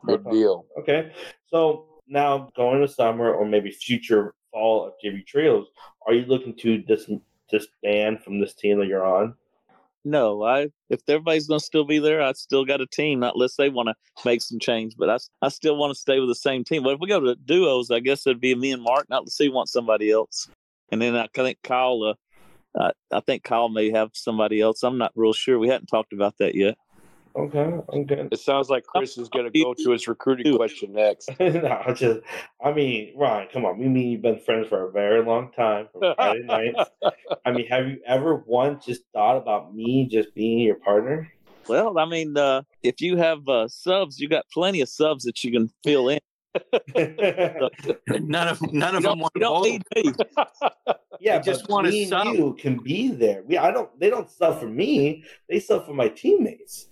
[0.07, 0.66] Good deal.
[0.79, 1.12] Okay,
[1.51, 5.66] so now going to summer or maybe future fall of JB Trios,
[6.07, 7.11] are you looking to dis-
[7.51, 9.35] disband from this team that you're on?
[10.05, 13.21] No, I if everybody's gonna still be there, I still got a team.
[13.21, 13.94] Not unless they want to
[14.25, 16.85] make some change, but I, I still want to stay with the same team.
[16.85, 19.11] But if we go to duos, I guess it'd be me and Mark.
[19.11, 20.49] Not to see want somebody else,
[20.92, 22.03] and then I think Kyle.
[22.03, 22.14] Uh,
[22.76, 24.83] I, I think Kyle may have somebody else.
[24.83, 25.59] I'm not real sure.
[25.59, 26.76] We hadn't talked about that yet.
[27.37, 28.28] Okay, okay.
[28.33, 31.31] It sounds like Chris is going to go to his recruiting question next.
[31.40, 32.20] no, I just,
[32.64, 33.78] I mean, Ryan, come on.
[33.78, 36.90] We mean you've been friends for a very long time Friday nights.
[37.44, 41.31] I mean, have you ever once just thought about me just being your partner?
[41.68, 45.44] Well, I mean, uh, if you have uh, subs, you got plenty of subs that
[45.44, 46.18] you can fill in.
[48.08, 49.62] None of none of them want you to don't bowl.
[49.62, 50.12] need me.
[51.20, 52.34] yeah, They just wanna me sub.
[52.34, 53.42] you can be there.
[53.46, 53.88] We, I don't.
[54.00, 55.24] They don't sub for me.
[55.48, 56.88] They sub for my teammates.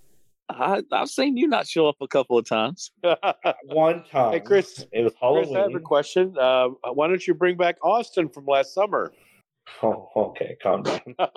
[0.48, 2.92] I, I've seen you not show up a couple of times.
[3.64, 6.36] One time, hey, Chris, it was Chris, I have a question.
[6.38, 9.12] Uh, why don't you bring back Austin from last summer?
[9.82, 11.00] Oh, okay, calm down.
[11.18, 11.28] All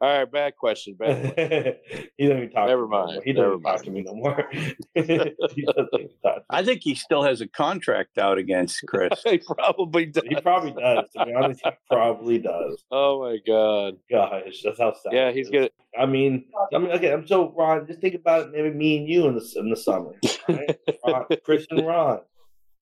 [0.00, 0.94] right, bad question.
[0.98, 1.74] Bad question.
[2.16, 2.68] he doesn't even talk.
[2.68, 3.22] Never to me no mind.
[3.24, 4.48] He doesn't never even talk to me no more.
[4.94, 9.12] he doesn't even talk to I think he still has a contract out against Chris.
[9.24, 10.24] he probably does.
[10.28, 11.08] He probably does.
[11.16, 12.82] To be honest, he probably does.
[12.90, 13.96] Oh my god.
[14.10, 15.12] Gosh, that's how sad.
[15.12, 15.52] Yeah, he's is.
[15.52, 15.68] gonna.
[15.98, 17.12] I mean, I mean, okay.
[17.12, 17.86] I'm so Ron.
[17.86, 18.52] Just think about it.
[18.52, 20.14] Maybe me and you in the in the summer.
[20.48, 20.78] Right?
[21.06, 22.20] Ron, Chris and Ron.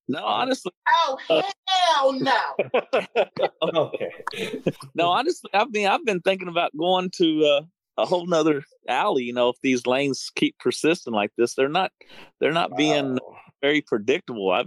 [0.09, 2.39] No, honestly, Oh hell no!
[3.61, 4.11] Okay.
[4.95, 7.61] no, honestly, I mean, I've been thinking about going to uh,
[7.97, 9.23] a whole nother alley.
[9.23, 11.91] You know, if these lanes keep persisting like this, they're not
[12.39, 13.19] they're not being
[13.61, 14.49] very predictable.
[14.49, 14.65] I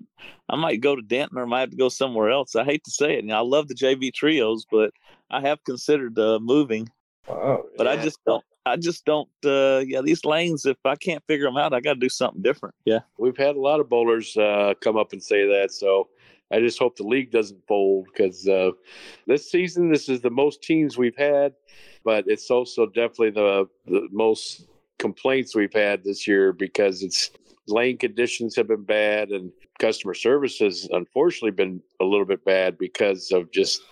[0.48, 2.54] I might go to Denton or I might have to go somewhere else.
[2.54, 3.24] I hate to say it.
[3.24, 4.92] You know, I love the JB trios, but
[5.30, 6.88] I have considered uh, moving.
[7.26, 8.44] Wow, But I just don't.
[8.64, 9.28] I just don't.
[9.44, 10.66] Uh, yeah, these lanes.
[10.66, 12.74] If I can't figure them out, I got to do something different.
[12.84, 13.00] Yeah.
[13.18, 15.72] We've had a lot of bowlers uh, come up and say that.
[15.72, 16.08] So
[16.52, 18.70] I just hope the league doesn't fold because uh,
[19.26, 21.54] this season, this is the most teams we've had,
[22.04, 24.66] but it's also definitely the, the most
[24.98, 27.30] complaints we've had this year because it's
[27.68, 32.76] lane conditions have been bad and customer service has unfortunately been a little bit bad
[32.78, 33.82] because of just.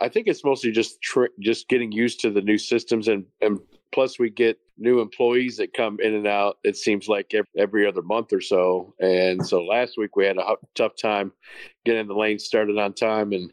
[0.00, 3.60] I think it's mostly just tr- just getting used to the new systems and and
[3.92, 7.86] plus we get new employees that come in and out it seems like every, every
[7.86, 11.32] other month or so and so last week we had a tough time
[11.84, 13.52] getting the lane started on time and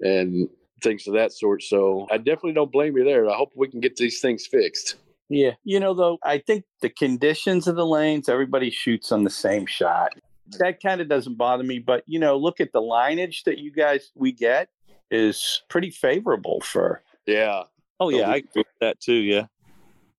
[0.00, 0.48] and
[0.82, 3.80] things of that sort so i definitely don't blame you there i hope we can
[3.80, 4.96] get these things fixed
[5.30, 5.52] Yeah.
[5.64, 9.64] You know, though, I think the conditions of the lanes, everybody shoots on the same
[9.64, 10.10] shot.
[10.58, 11.78] That kind of doesn't bother me.
[11.78, 14.68] But, you know, look at the lineage that you guys we get
[15.10, 17.62] is pretty favorable for yeah
[18.00, 19.14] Oh yeah, I agree with that too.
[19.14, 19.46] Yeah.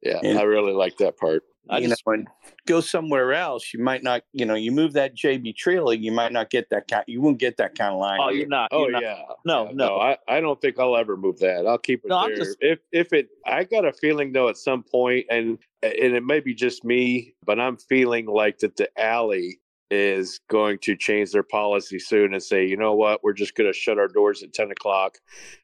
[0.05, 0.39] Yeah Yeah.
[0.39, 2.27] i really like that part I you just know, and
[2.67, 6.31] go somewhere else, you might not, you know, you move that JB Trail, you might
[6.31, 7.03] not get that kind.
[7.07, 8.19] You won't get that kind of line.
[8.21, 8.69] Oh, you're not.
[8.71, 9.01] Oh you're not.
[9.01, 9.95] yeah, No, Yeah, no.
[9.97, 11.65] I, I don't think I'll ever move that.
[11.65, 12.37] I'll keep it No, I'm there.
[12.37, 16.23] just- If if it, I got a feeling though at some point, and and it
[16.23, 19.59] may be just me, but I'm feeling like that the alley
[19.91, 23.71] is going to change their policy soon and say, you know what, we're just going
[23.71, 25.17] to shut our doors at ten o'clock.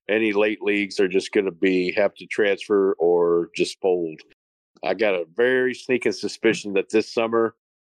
[0.10, 4.22] Any late leagues are just going to be have to transfer or just fold.
[4.84, 7.56] I got a very sneaking suspicion that this summer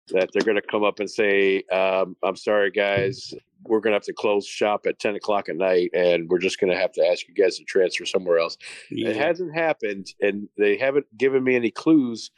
[0.09, 3.33] that they're going to come up and say, um, "I'm sorry, guys,
[3.63, 6.59] we're going to have to close shop at 10 o'clock at night, and we're just
[6.59, 8.57] going to have to ask you guys to transfer somewhere else."
[8.89, 12.31] It hasn't happened, and they haven't given me any clues,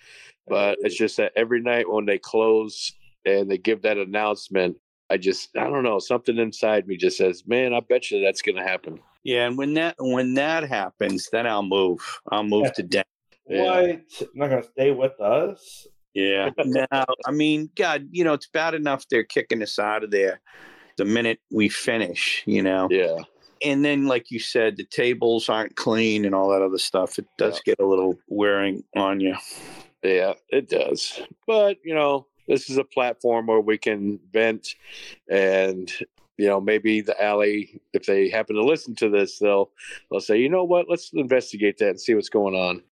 [0.48, 2.94] but it's just that every night when they close
[3.26, 4.78] and they give that announcement,
[5.10, 8.42] I just, I don't know, something inside me just says, "Man, I bet you that's
[8.42, 12.00] going to happen." Yeah, and when that when that happens, then I'll move.
[12.32, 13.06] I'll move to Denver.
[13.46, 13.56] What?
[13.56, 13.82] Yeah.
[14.20, 14.30] What?
[14.36, 15.88] Not gonna stay with us?
[16.14, 16.50] Yeah.
[16.64, 20.42] now, I mean, God, you know, it's bad enough they're kicking us out of there
[20.98, 22.88] the minute we finish, you know.
[22.90, 23.18] Yeah,
[23.66, 27.20] And then, like you said, the tables aren't clean and all that other stuff.
[27.20, 29.36] It does get a little wearing on you.
[30.04, 31.20] yeah, it does.
[31.46, 34.76] But you know, this is a platform where we can vent
[35.30, 35.92] and
[36.38, 39.72] you know maybe the alley if they happen to listen to this they'll
[40.10, 40.88] they'll say you know what?
[40.90, 42.84] Let's investigate that and see what's going on.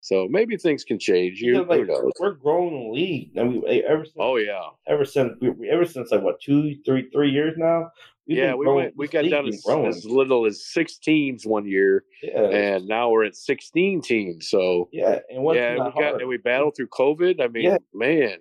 [0.00, 1.40] So maybe things can change.
[1.40, 2.12] You like, who knows?
[2.20, 3.36] we're growing the league.
[3.38, 4.68] I mean, eh, ever since, oh yeah.
[4.86, 5.32] ever since,
[5.70, 7.90] ever since like what two, three, three years now.
[8.26, 12.42] yeah we went we got down as, as little as six teams one year yeah,
[12.42, 16.36] and now we're at 16 teams so yeah, and what's yeah we got and we
[16.36, 17.42] battled through covid.
[17.42, 17.78] I mean Yeah.
[17.94, 18.38] man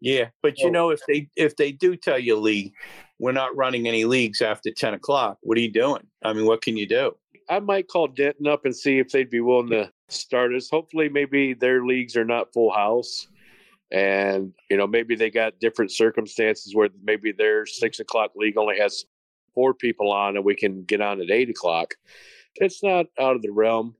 [0.00, 2.72] Yeah, but you know, if they if they do tell you, Lee,
[3.18, 6.06] we're not running any leagues after ten o'clock, what are you doing?
[6.22, 7.16] I mean, what can you do?
[7.50, 10.68] I might call Denton up and see if they'd be willing to start us.
[10.70, 13.26] Hopefully, maybe their leagues are not full house,
[13.90, 18.78] and you know maybe they got different circumstances where maybe their six o'clock league only
[18.78, 19.04] has
[19.54, 21.94] four people on, and we can get on at eight o'clock.
[22.56, 23.96] It's not out of the realm,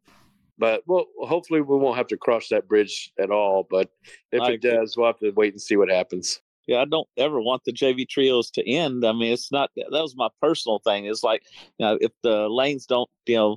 [0.59, 3.67] but well, hopefully we won't have to cross that bridge at all.
[3.69, 3.91] But
[4.33, 4.71] if I it agree.
[4.71, 6.41] does, we'll have to wait and see what happens.
[6.67, 9.05] Yeah, I don't ever want the JB trios to end.
[9.05, 11.07] I mean, it's not that was my personal thing.
[11.07, 11.43] It's like,
[11.79, 13.57] you know, if the lanes don't, you know,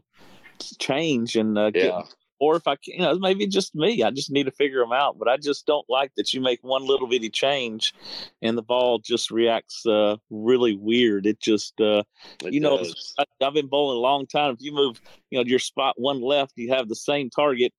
[0.80, 2.02] change and uh, get, Yeah,
[2.42, 4.02] or if I can, you know, maybe just me.
[4.02, 5.20] I just need to figure them out.
[5.20, 7.94] But I just don't like that you make one little bitty change,
[8.42, 11.28] and the ball just reacts uh, really weird.
[11.28, 12.04] It just, uh,
[12.44, 13.14] it you know, does.
[13.20, 14.56] I, I've been bowling a long time.
[14.56, 15.00] If you move,
[15.30, 17.74] you know, your spot one left, you have the same target.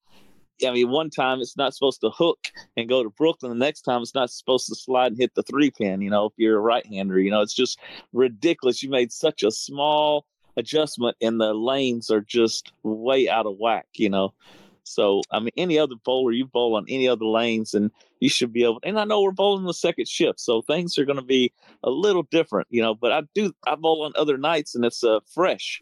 [0.65, 2.39] I mean, one time it's not supposed to hook
[2.77, 3.51] and go to Brooklyn.
[3.51, 5.99] The next time it's not supposed to slide and hit the three pin.
[5.99, 7.79] You know, if you're a right hander, you know, it's just
[8.13, 8.81] ridiculous.
[8.81, 10.25] You made such a small
[10.57, 13.87] adjustment, and the lanes are just way out of whack.
[13.93, 14.33] You know,
[14.83, 18.53] so I mean, any other bowler you bowl on any other lanes, and you should
[18.53, 18.79] be able.
[18.83, 21.51] And I know we're bowling the second shift, so things are going to be
[21.83, 22.67] a little different.
[22.69, 25.81] You know, but I do I bowl on other nights, and it's uh, fresh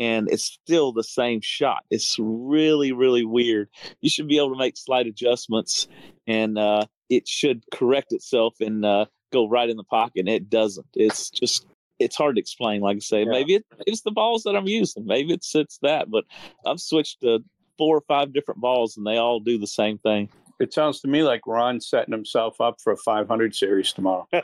[0.00, 1.84] and it's still the same shot.
[1.90, 3.68] It's really, really weird.
[4.00, 5.86] You should be able to make slight adjustments,
[6.26, 10.20] and uh, it should correct itself and uh, go right in the pocket.
[10.20, 10.86] And it doesn't.
[10.94, 11.66] It's just
[12.00, 12.80] it's hard to explain.
[12.80, 13.30] Like I say, Yeah.
[13.30, 15.06] maybe it, it's the balls that I'm using.
[15.06, 16.10] Maybe it's it's that.
[16.10, 16.24] But
[16.66, 17.44] I've switched to
[17.78, 20.28] four or five different balls, and they all do the same thing.
[20.58, 24.26] It sounds to me like Ron's setting himself up for a 500 series tomorrow.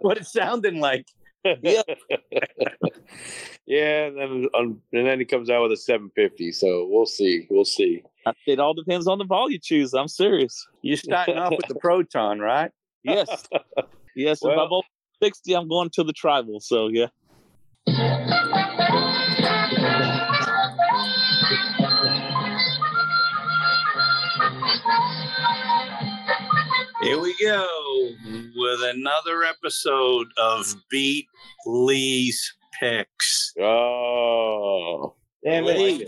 [0.00, 1.06] What it's sounding like.
[1.44, 1.82] Yeah.
[3.66, 6.52] yeah, and then um, and then he comes out with a 750.
[6.52, 7.46] So we'll see.
[7.50, 8.02] We'll see.
[8.46, 9.94] It all depends on the ball you choose.
[9.94, 10.66] I'm serious.
[10.82, 12.70] You're starting off with the proton, right?
[13.02, 13.28] Yes.
[14.14, 14.42] Yes.
[14.42, 14.84] if I Well- bowl
[15.22, 16.60] 60, I'm going to the tribal.
[16.60, 17.06] So, yeah.
[27.02, 27.66] Here we go
[28.56, 31.26] with another episode of Beat
[31.66, 33.54] Lee's Picks.
[33.58, 35.78] Oh, Damn it.
[35.78, 36.06] Lee,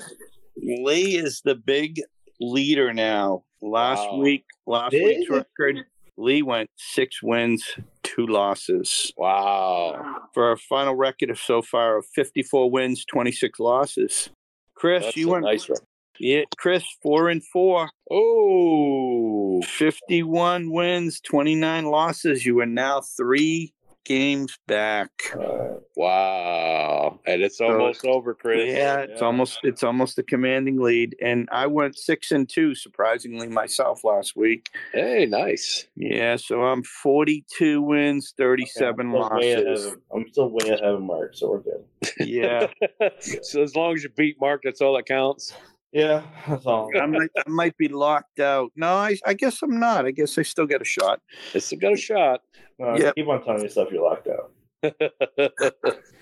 [0.56, 1.98] Lee is the big
[2.40, 3.44] leader now.
[3.62, 4.18] Last Wow.
[4.18, 5.20] week, last Big?
[5.20, 5.78] week's record,
[6.18, 7.64] Lee went six wins,
[8.02, 9.12] two losses.
[9.16, 10.18] wow.
[10.34, 14.30] For a final record of so far of 54 wins, 26 losses.
[14.74, 15.78] Chris, That's you went nice one.
[16.18, 22.44] yeah, Chris, four and four, Oh, 51 wins, 29 losses.
[22.44, 23.72] You are now three
[24.04, 25.10] games back.
[25.34, 27.20] Uh, wow.
[27.26, 28.72] And it's almost over, Chris.
[28.72, 31.16] Yeah, it's almost it's almost a commanding lead.
[31.22, 34.70] And I went six and two, surprisingly myself last week.
[34.92, 35.86] Hey, nice.
[35.96, 39.96] Yeah, so I'm 42 wins, 37 I'm still way ahead losses.
[40.14, 41.84] I'm still way ahead of Mark, so we're good.
[42.18, 42.66] Yeah,
[43.42, 45.52] so as long as you beat Mark, that's all that counts.
[45.92, 46.90] Yeah, that's all.
[46.98, 48.72] I might, I might be locked out.
[48.76, 50.06] No, I, I guess I'm not.
[50.06, 51.20] I guess I still get a shot.
[51.52, 52.40] It's still got a shot.
[52.82, 53.14] Uh, Yep.
[53.14, 54.52] Keep on telling yourself you're locked out.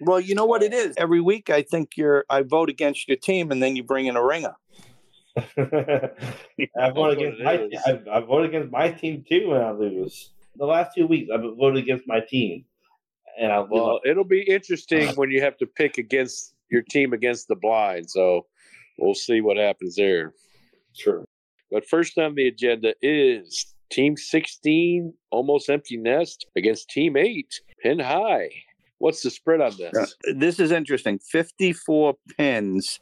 [0.00, 0.94] Well, you know what it is.
[0.98, 2.24] Every week, I think you're.
[2.28, 4.54] I vote against your team, and then you bring in a ringer.
[5.36, 7.54] I vote against my.
[7.54, 7.80] is.
[7.86, 10.32] I, I vote against my team too when I lose.
[10.56, 12.64] The last two weeks, I've voted against my team,
[13.38, 17.12] and I well, well, it'll be interesting when you have to pick against your team
[17.12, 18.10] against the blind.
[18.10, 18.46] So
[18.98, 20.32] we'll see what happens there.
[20.94, 21.24] Sure.
[21.70, 27.98] But first on the agenda is Team 16, almost empty nest, against Team 8, pin
[27.98, 28.50] high.
[28.98, 29.94] What's the spread on this?
[29.94, 31.18] Uh, This is interesting.
[31.18, 33.00] 54 pins,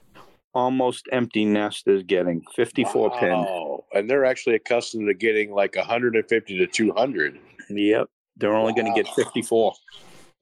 [0.55, 3.31] almost empty nest is getting 54 pin.
[3.31, 3.85] Wow.
[3.93, 7.39] And they're actually accustomed to getting like 150 to 200.
[7.71, 9.75] Yep, they're only going to get 54.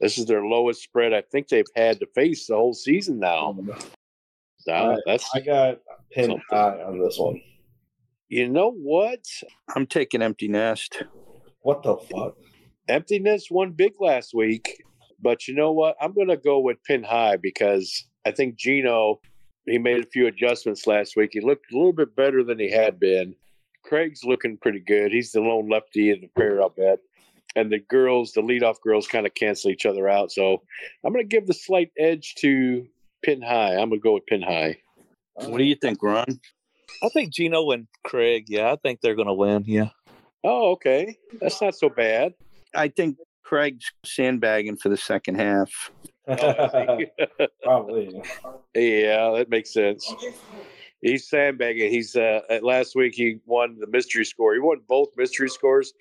[0.00, 3.56] This is their lowest spread I think they've had to face the whole season now.
[4.66, 4.98] Now, Alright.
[5.06, 5.78] that's I got
[6.12, 6.42] pinned Something.
[6.50, 7.40] high on this one.
[8.28, 9.24] you know what?
[9.74, 11.02] I'm taking empty nest.
[11.62, 12.36] What the fuck?
[12.88, 14.82] Empty nest won big last week,
[15.20, 15.96] but you know what?
[16.00, 19.20] I'm going to go with pin high because I think Gino
[19.66, 21.30] he made a few adjustments last week.
[21.32, 23.36] He looked a little bit better than he had been.
[23.84, 25.12] Craig's looking pretty good.
[25.12, 26.98] He's the lone lefty in the pair, I'll bet.
[27.54, 30.32] And the girls, the leadoff girls, kind of cancel each other out.
[30.32, 30.62] So
[31.04, 32.84] I'm going to give the slight edge to
[33.22, 33.72] pin high.
[33.72, 34.78] I'm going to go with pin high.
[35.34, 36.40] What do you think, Ron?
[37.02, 39.64] I think Gino and Craig, yeah, I think they're going to win.
[39.66, 39.90] Yeah.
[40.44, 41.16] Oh, okay.
[41.40, 42.34] That's not so bad.
[42.74, 45.90] I think Craig's sandbagging for the second half.
[47.62, 48.22] Probably.
[48.74, 50.12] Yeah, that makes sense.
[51.02, 51.90] He's sandbagging.
[51.90, 54.54] He's uh, at last week he won the mystery score.
[54.54, 55.92] He won both mystery scores,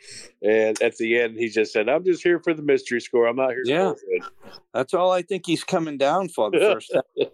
[0.43, 3.25] and at the end he just said, "I'm just here for the mystery score.
[3.25, 3.93] I'm not here." Yeah.
[4.75, 7.01] That's all I think he's coming down for the first time.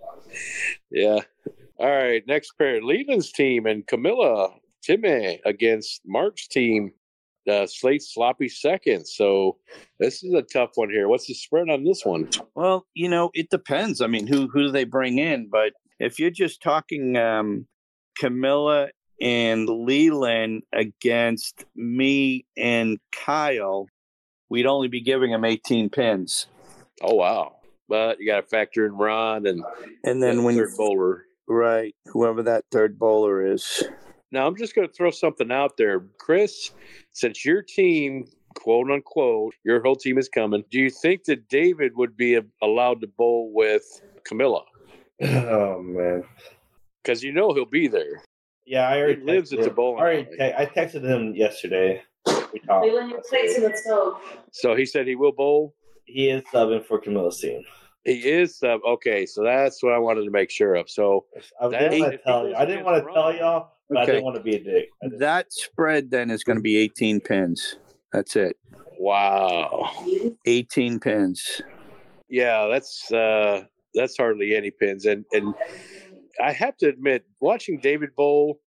[0.91, 1.19] yeah.
[1.77, 2.25] All right.
[2.25, 4.49] Next pair, Leland's team and Camilla
[4.81, 6.93] Timmy against Mark's team.
[7.49, 9.05] Uh, Slate sloppy second.
[9.05, 9.57] So
[9.99, 11.07] this is a tough one here.
[11.07, 12.29] What's the spread on this one?
[12.55, 14.01] Well, you know, it depends.
[14.01, 15.49] I mean, who who do they bring in?
[15.49, 17.67] But if you're just talking um,
[18.17, 18.89] Camilla
[19.21, 23.87] and Leland against me and Kyle,
[24.49, 26.47] we'd only be giving them 18 pins.
[27.01, 27.57] Oh wow!
[27.87, 29.63] But you got to factor in Ron and
[30.03, 31.25] And then the when third bowler.
[31.47, 33.83] right, whoever that third bowler is.
[34.31, 36.71] Now I'm just going to throw something out there, Chris.
[37.13, 41.93] Since your team, quote unquote, your whole team is coming, do you think that David
[41.95, 43.83] would be allowed to bowl with
[44.25, 44.63] Camilla?
[45.21, 46.23] Oh man.
[47.03, 48.21] Because you know he'll be there.
[48.65, 50.53] Yeah, I He already lives at the bowling I already alley.
[50.57, 52.01] I texted him yesterday.
[52.53, 52.85] We talked.
[52.85, 54.21] Leland, your plate's in the stove.
[54.51, 55.73] So he said he will bowl.
[56.05, 57.63] He is subbing for Camilla's team.
[58.03, 58.81] He is sub.
[58.87, 60.89] Okay, so that's what I wanted to make sure of.
[60.89, 61.25] So
[61.61, 62.55] I didn't want to tell you.
[62.55, 64.89] I didn't want to tell y'all, but I didn't want to be a dick.
[65.01, 67.75] That spread then is going to be 18 pins.
[68.13, 68.55] That's it.
[68.97, 69.91] wow,
[70.45, 71.61] 18 pins.
[72.29, 73.65] yeah, that's uh
[73.97, 75.05] that's hardly any pins.
[75.05, 75.53] And and
[76.43, 78.61] I have to admit, watching David bowl,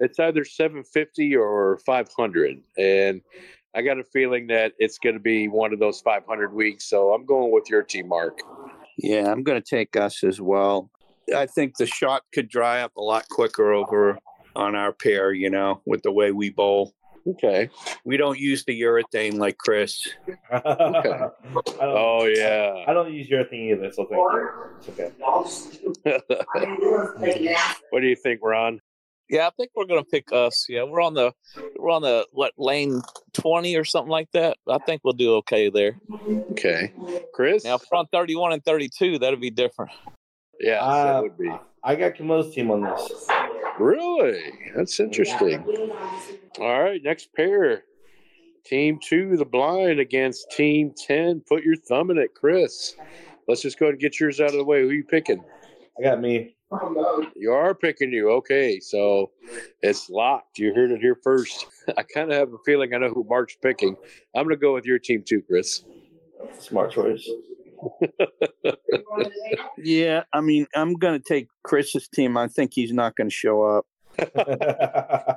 [0.00, 3.20] it's either 750 or 500, and
[3.74, 6.88] I got a feeling that it's going to be one of those 500 weeks.
[6.88, 8.38] So I'm going with your team, Mark.
[8.98, 10.90] Yeah, I'm going to take us as well.
[11.34, 14.18] I think the shot could dry up a lot quicker over
[14.54, 16.94] on our pair, you know, with the way we bowl.
[17.26, 17.70] Okay.
[18.04, 20.06] We don't use the urethane like Chris.
[20.52, 21.32] I don't,
[21.80, 22.84] Oh yeah.
[22.86, 24.50] I don't use your thing either, so thank you.
[24.78, 25.10] It's okay.
[27.90, 28.80] what do you think, Ron?
[29.30, 30.66] Yeah, I think we're gonna pick us.
[30.68, 31.32] Yeah, we're on the
[31.78, 33.00] we're on the what lane
[33.32, 34.58] twenty or something like that.
[34.68, 35.98] I think we'll do okay there.
[36.50, 36.92] Okay.
[37.32, 37.64] Chris?
[37.64, 39.92] Now, if thirty one and thirty two, that'd be different.
[40.60, 41.50] yeah, Uh, that would be.
[41.82, 43.26] I got Kamo's team on this.
[43.78, 44.52] Really?
[44.76, 45.64] That's interesting.
[46.60, 47.82] All right, next pair.
[48.64, 51.42] Team two, the blind against team 10.
[51.48, 52.94] Put your thumb in it, Chris.
[53.46, 54.82] Let's just go ahead and get yours out of the way.
[54.82, 55.42] Who you picking?
[55.98, 56.56] I got me.
[57.36, 58.30] You are picking you.
[58.30, 59.30] Okay, so
[59.82, 60.58] it's locked.
[60.58, 61.66] You heard it here first.
[61.96, 63.96] I kind of have a feeling I know who Mark's picking.
[64.34, 65.84] I'm going to go with your team too, Chris.
[66.58, 67.28] Smart choice.
[69.78, 72.36] Yeah, I mean, I'm going to take Chris's team.
[72.36, 73.84] I think he's not going to show up.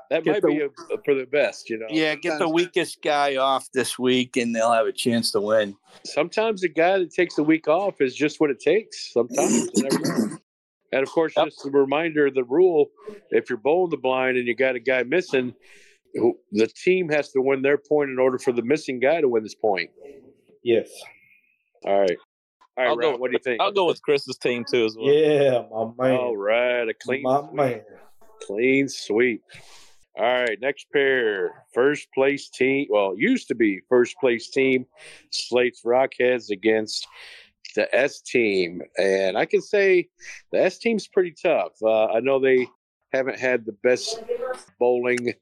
[0.10, 1.88] That Get might the- be a, for the best, you know.
[1.90, 5.76] Yeah, get the weakest guy off this week, and they'll have a chance to win.
[6.06, 9.12] Sometimes the guy that takes the week off is just what it takes.
[9.14, 9.70] Sometimes.
[9.76, 10.38] you never know.
[10.94, 11.48] And of course, Yep.
[11.48, 12.88] just a reminder of the rule
[13.32, 15.54] if you're bowling the blind and you got a guy missing,
[16.14, 19.44] the team has to win their point in order for the missing guy to win
[19.44, 19.90] this point.
[20.64, 20.90] yes.
[21.86, 22.18] All right.
[22.78, 23.60] All right, I'll go what do you think?
[23.62, 25.12] I'll go with Chris's team too as well.
[25.12, 26.18] Yeah, my man.
[26.18, 27.54] All right, a clean, my sweep.
[27.54, 27.82] man.
[28.48, 29.44] Clean sweep.
[30.18, 31.66] All right, next pair.
[31.74, 32.88] First place team.
[32.90, 34.88] Well, used to be first place team.
[35.32, 37.08] Slate's Rockheads against
[37.76, 40.08] the S team, and I can say
[40.52, 41.74] the S team's pretty tough.
[41.84, 42.68] Uh, I know they
[43.14, 44.24] haven't had the best
[44.80, 45.34] bowling,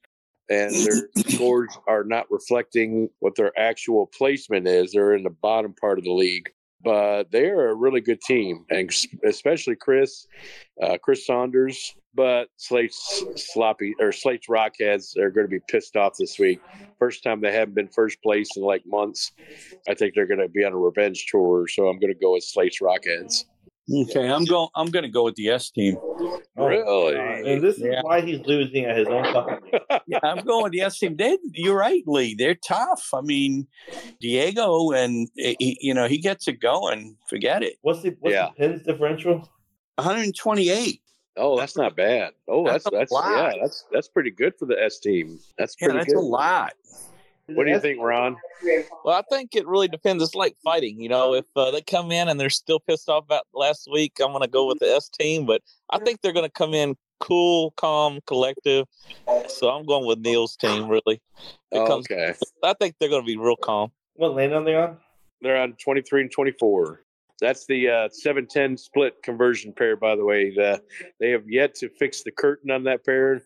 [0.49, 4.91] and their scores are not reflecting what their actual placement is.
[4.91, 6.49] They're in the bottom part of the league,
[6.85, 8.89] but they are a really good team, and
[9.25, 10.27] especially Chris,
[10.81, 11.95] uh, Chris Saunders.
[12.13, 16.61] But Slate's sloppy or Slate's Rockheads are going to be pissed off this week.
[16.97, 19.33] First time they haven't been first place in like months.
[19.89, 22.31] I think they're going to be on a revenge tour, so I'm going to go
[22.31, 23.43] with Slate's Rockheads.
[23.91, 24.67] Okay, I'm going.
[24.75, 25.97] I'm going to go with the S team.
[25.99, 27.15] Oh, Really?
[27.15, 27.45] God.
[27.45, 28.01] And this is Yeah.
[28.01, 29.79] why he's losing at his own fucking.
[30.07, 31.15] Yeah, I'm going with the S team.
[31.15, 32.35] They, you're right, Lee.
[32.35, 33.09] They're tough.
[33.13, 33.67] I mean,
[34.19, 37.17] Diego, and eh, he, you know he gets it going.
[37.27, 37.77] Forget it.
[37.81, 38.47] What's the what's Yeah.
[38.49, 39.49] the pins differential?
[39.95, 41.01] 128.
[41.37, 42.33] Oh, that's not bad.
[42.47, 45.39] Oh, That's that's that's, yeah, that's that's pretty good for the S team.
[45.57, 46.19] That's Yeah, pretty that's good.
[46.19, 46.73] a lot.
[47.47, 48.37] What do you think, Ron?
[49.03, 50.23] Well, I think it really depends.
[50.23, 51.35] It's like fighting, you know.
[51.35, 54.41] If uh, they come in and they're still pissed off about last week, I'm going
[54.41, 55.45] to go with the S team.
[55.45, 58.87] But I think they're going to come in cool, calm, collective.
[59.47, 60.87] So I'm going with Neil's team.
[60.89, 61.21] Really,
[61.71, 62.33] it okay,
[62.63, 63.91] I think they're going to be real calm.
[64.15, 64.97] What lane are they on?
[65.41, 67.01] they're on 23 and 24.
[67.41, 70.55] That's the uh, 710 split conversion pair, by the way.
[70.55, 70.81] The,
[71.19, 73.41] they have yet to fix the curtain on that pair.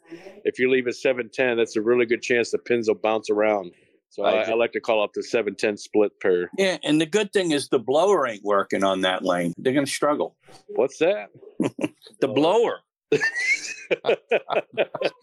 [0.46, 3.72] If you leave a 710, that's a really good chance the pins will bounce around.
[4.10, 4.52] So I I.
[4.52, 6.50] I like to call up the 710 split pair.
[6.58, 9.54] Yeah, and the good thing is the blower ain't working on that lane.
[9.58, 10.36] They're going to struggle.
[10.68, 11.30] What's that?
[12.20, 12.80] The blower.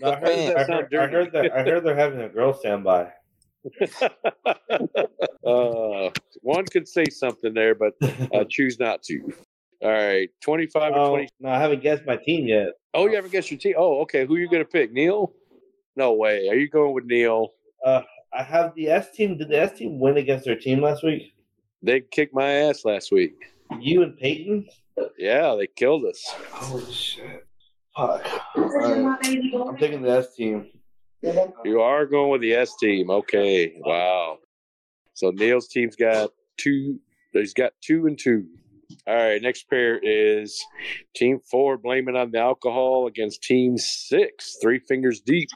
[0.01, 2.83] No, I, heard, I, heard, I heard that I heard they're having a girl stand
[2.83, 3.13] by.
[5.47, 6.11] uh,
[6.43, 7.95] one could say something there, but
[8.35, 9.33] uh, choose not to.
[9.83, 11.29] All right, 25 and Oh, 20.
[11.41, 12.71] no, I haven't guessed my team yet.
[12.95, 13.75] Oh, you haven't guessed your team.
[13.79, 14.27] Oh, okay.
[14.27, 14.93] Who are you going to pick?
[14.93, 15.33] Neil?
[15.97, 16.49] No way.
[16.49, 17.51] Are you going with Neil?
[18.37, 19.39] I have the S team.
[19.39, 21.33] Did the S team win against their team last week?
[21.83, 23.35] They kicked my ass last week.
[23.81, 24.67] You and Peyton?
[25.19, 26.23] Yeah, they killed us.
[26.51, 27.47] Holy shit.
[27.97, 28.27] Fuck.
[28.57, 30.67] Alright, I'm taking the S team.
[31.65, 33.11] You are going with the S team.
[33.11, 33.75] Okay.
[33.81, 34.39] Wow.
[35.15, 37.01] So Neil's team's got two.
[37.33, 38.47] He's got two and two.
[39.07, 39.41] All right.
[39.43, 40.63] Next pair is
[41.15, 41.79] Team Four.
[41.79, 44.59] blaming on the alcohol against Team Six.
[44.63, 45.49] Three fingers deep.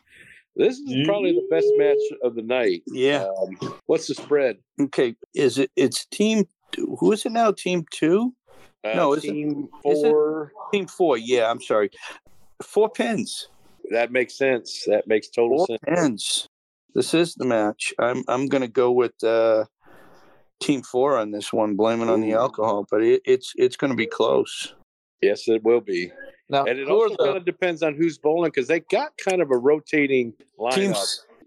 [0.57, 2.82] This is probably the best match of the night.
[2.88, 3.26] Yeah.
[3.42, 4.59] Um, what's the spread?
[4.80, 5.14] Okay.
[5.34, 5.70] Is it?
[5.76, 6.44] It's team.
[6.76, 7.53] Who is it now?
[7.53, 8.34] Team two.
[8.84, 10.53] Uh, No, is it- Team it- Four.
[10.72, 11.16] Team four.
[11.18, 11.51] Yeah.
[11.51, 11.90] I'm sorry.
[12.62, 13.48] Four pins.
[13.90, 14.84] That makes sense.
[14.86, 15.80] That makes total Four sense.
[15.86, 16.48] pins.
[16.94, 17.94] This is the match.
[17.98, 18.24] I'm.
[18.28, 19.64] I'm going to go with uh,
[20.61, 21.76] team four on this one.
[21.76, 24.74] Blaming on the alcohol, but it, it's it's going to be close.
[25.22, 26.11] Yes, it will be.
[26.51, 29.51] Now, And it also kind of depends on who's bowling because they got kind of
[29.51, 30.74] a rotating lineup.
[30.74, 30.94] Team.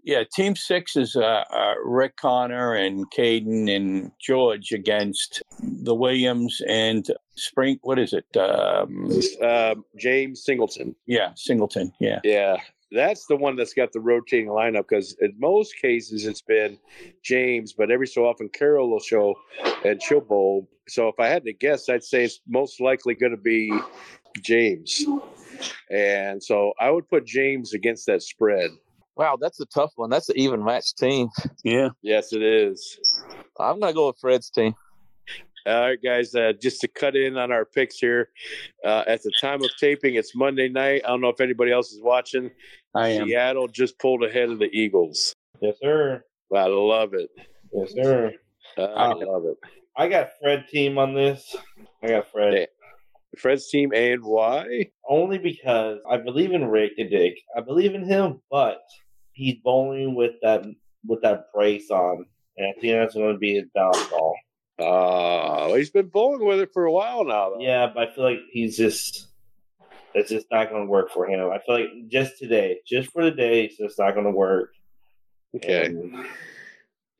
[0.02, 0.22] Yeah.
[0.34, 7.06] Team six is uh, uh, Rick Connor and Caden and George against the Williams and
[7.36, 7.78] Spring.
[7.82, 8.36] What is it?
[8.36, 9.10] Um,
[9.42, 10.94] Um, James Singleton.
[11.06, 11.92] yeah, Singleton.
[12.00, 12.20] Yeah.
[12.22, 12.56] Yeah,
[12.92, 16.78] that's the one that's got the rotating lineup because in most cases it's been
[17.22, 19.34] James, but every so often Carol will show
[19.84, 20.68] and she'll bowl.
[20.86, 23.72] So if I had to guess, I'd say it's most likely going to be
[24.42, 25.04] James.
[25.90, 28.70] And so I would put James against that spread.
[29.16, 30.10] Wow, that's a tough one.
[30.10, 31.28] That's an even match team.
[31.62, 31.90] Yeah.
[32.02, 32.98] Yes, it is.
[33.58, 34.74] I'm gonna go with Fred's team.
[35.66, 36.34] All right, guys.
[36.34, 38.28] Uh, just to cut in on our picks here,
[38.84, 41.02] uh, at the time of taping, it's Monday night.
[41.04, 42.50] I don't know if anybody else is watching.
[42.94, 43.26] I am.
[43.28, 45.32] Seattle just pulled ahead of the Eagles.
[45.60, 46.22] Yes, sir.
[46.54, 47.30] I love it.
[47.72, 48.32] Yes, sir.
[48.76, 49.56] I Uh, love it.
[49.96, 51.54] I got Fred team on this.
[52.02, 52.68] I got Fred.
[53.38, 54.90] Fred's team and why?
[55.08, 57.34] only because I believe in Rick and Dick.
[57.56, 58.80] I believe in him, but
[59.32, 60.64] he's bowling with that
[61.06, 62.26] with that brace on,
[62.56, 64.36] and I think that's going to be his downfall.
[64.78, 67.50] Oh, ah, he's been bowling with it for a while now.
[67.50, 67.60] Though.
[67.60, 69.28] Yeah, but I feel like he's just
[70.14, 71.50] it's just not going to work for him.
[71.50, 74.70] I feel like just today, just for the day, it's just not going to work.
[75.56, 75.86] Okay.
[75.86, 76.26] And,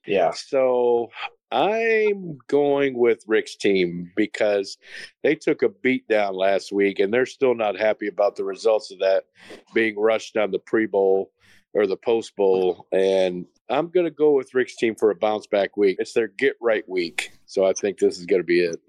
[0.06, 0.32] yeah.
[0.32, 1.10] So
[1.54, 4.76] I'm going with Rick's team because
[5.22, 8.90] they took a beat down last week and they're still not happy about the results
[8.90, 9.26] of that
[9.72, 11.30] being rushed on the pre bowl
[11.72, 12.88] or the post bowl.
[12.92, 15.98] And I'm going to go with Rick's team for a bounce back week.
[16.00, 17.30] It's their get right week.
[17.46, 18.80] So I think this is going to be it.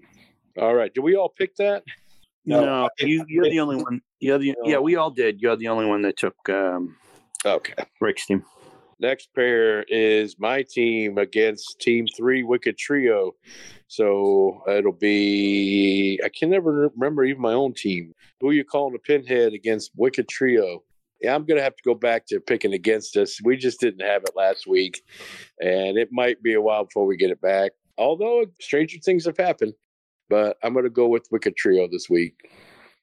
[0.58, 0.92] All right.
[0.92, 1.84] Did we all pick that?
[2.46, 4.00] No, No, you, you're the only one.
[4.18, 5.40] You're the, yeah, we all did.
[5.40, 6.96] You're the only one that took um,
[7.46, 7.74] Okay.
[8.00, 8.44] Rick's team.
[8.98, 13.32] Next pair is my team against Team Three Wicked Trio.
[13.88, 18.14] So it'll be I can never remember even my own team.
[18.40, 20.82] Who are you calling a pinhead against Wicked Trio?
[21.20, 23.38] Yeah, I'm gonna have to go back to picking against us.
[23.44, 25.02] We just didn't have it last week,
[25.60, 27.72] and it might be a while before we get it back.
[27.98, 29.74] Although stranger things have happened,
[30.28, 32.34] but I'm gonna go with Wicked Trio this week.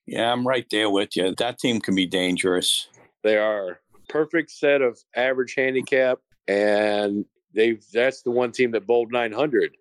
[0.06, 1.34] Yeah, I'm right there with you.
[1.38, 2.88] That team can be dangerous.
[3.24, 3.80] They are
[4.14, 9.76] perfect set of average handicap, and they've that's the one team that bowled 900.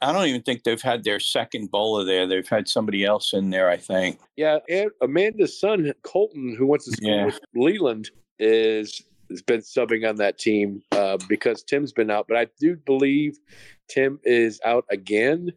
[0.00, 2.26] I don't even think they've had their second bowler there.
[2.26, 4.18] They've had somebody else in there, I think.
[4.36, 7.26] Yeah, and Amanda's son Colton, who went to school Yeah.
[7.26, 12.26] with Leland, is has been subbing on that team uh, because Tim's been out.
[12.28, 13.38] But I do believe
[13.88, 15.52] Tim is out again.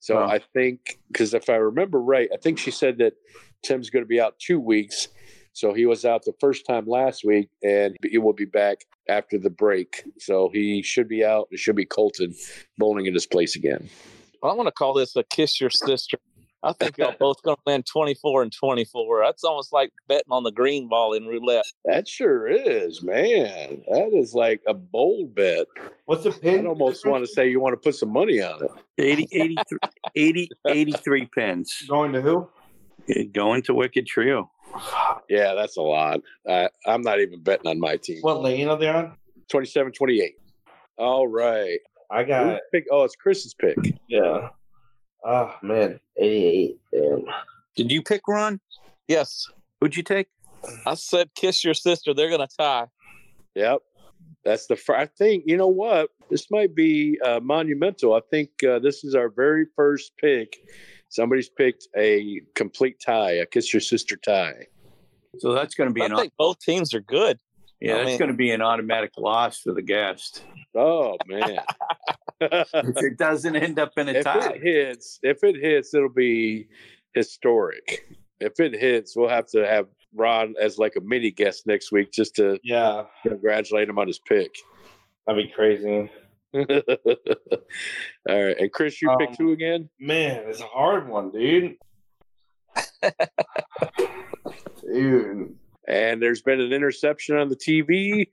[0.00, 0.28] So Wow.
[0.28, 3.12] I think because if I remember right, I think she said that
[3.62, 5.08] Tim's going to be out two weeks.
[5.52, 9.38] So he was out the first time last week, and he will be back after
[9.38, 10.04] the break.
[10.18, 11.48] So he should be out.
[11.50, 12.34] It should be Colton
[12.78, 13.88] bowling in his place again.
[14.42, 16.18] Well, I'm gonna call this a kiss your sister.
[16.62, 19.22] I think y'all both gonna win 24 and 24.
[19.24, 21.64] That's almost like betting on the green ball in roulette.
[21.84, 23.82] That sure is, man.
[23.88, 25.66] That is like a bold bet.
[26.06, 26.60] What's the pin?
[26.60, 28.70] I'd almost want to say you want to put some money on it.
[28.98, 29.78] 80, 83,
[30.14, 31.84] 80, 83 pins.
[31.88, 32.48] going to who?
[33.32, 34.50] Going to Wicked Trio.
[35.28, 36.20] Yeah, that's a lot.
[36.48, 38.18] I, I'm not even betting on my team.
[38.22, 39.16] What lane are they on?
[39.48, 40.34] 27 28.
[40.98, 41.78] All right.
[42.10, 42.86] I Who's got pick?
[42.90, 43.76] Oh, it's Chris's pick.
[44.08, 44.48] yeah.
[45.24, 46.78] Oh man, eighty-eight.
[46.92, 47.24] Damn.
[47.76, 48.58] Did you pick Ron?
[49.06, 49.46] Yes,
[49.80, 50.26] Who'd you take?
[50.86, 52.12] I said kiss your sister.
[52.12, 52.86] They're gonna tie.
[53.54, 53.80] Yep.
[54.44, 56.10] That's the fir- I think, you know what?
[56.30, 58.14] This might be uh, monumental.
[58.14, 60.56] I think uh, this is our very first pick.
[61.10, 64.66] Somebody's picked a complete tie, a kiss your sister tie.
[65.38, 67.38] So that's going to be I an think both teams are good.
[67.80, 70.42] yeah, I that's mean- going to be an automatic loss for the guest
[70.76, 71.58] Oh, man.
[72.40, 74.50] if it doesn't end up in a if tie.
[74.54, 76.68] it hits, if it hits, it'll be
[77.12, 78.06] historic.
[78.38, 82.12] If it hits, we'll have to have Ron as like a mini guest next week
[82.12, 84.54] just to Yeah, congratulate him on his pick.
[85.26, 86.08] that'd be crazy.
[86.54, 86.64] All
[88.28, 89.88] right, and Chris, you Um, picked who again?
[89.98, 91.76] Man, it's a hard one, dude.
[94.82, 95.56] dude.
[95.88, 98.28] And there's been an interception on the TV.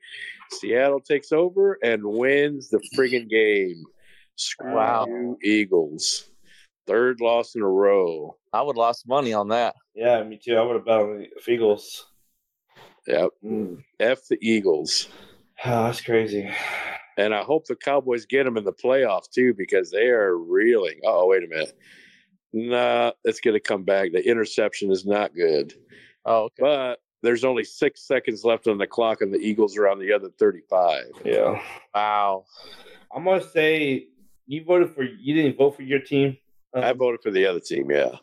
[0.51, 3.83] Seattle takes over and wins the friggin' game.
[4.35, 5.05] Screw Wow.
[5.07, 6.29] you, Eagles.
[6.85, 8.35] Third loss in a row.
[8.53, 9.75] I would lost money on that.
[9.95, 10.55] Yeah, me too.
[10.55, 12.05] I would have bet on the Eagles.
[13.07, 13.29] Yep.
[13.43, 13.83] Mm.
[13.99, 15.09] F the Eagles.
[15.65, 16.49] Oh, that's crazy.
[17.17, 20.99] And I hope the Cowboys get them in the playoffs too because they are reeling.
[21.03, 21.77] Oh, wait a minute.
[22.53, 24.11] Nah, it's going to come back.
[24.11, 25.73] The interception is not good.
[26.25, 26.55] Oh, okay.
[26.59, 30.13] But there's only six seconds left on the clock, and the Eagles are on the
[30.13, 31.05] other 35.
[31.25, 31.61] Yeah.
[31.93, 32.45] Wow.
[33.15, 34.07] I'm gonna say
[34.45, 36.37] you voted for you didn't vote for your team.
[36.73, 38.17] Um, I voted for the other team, yeah.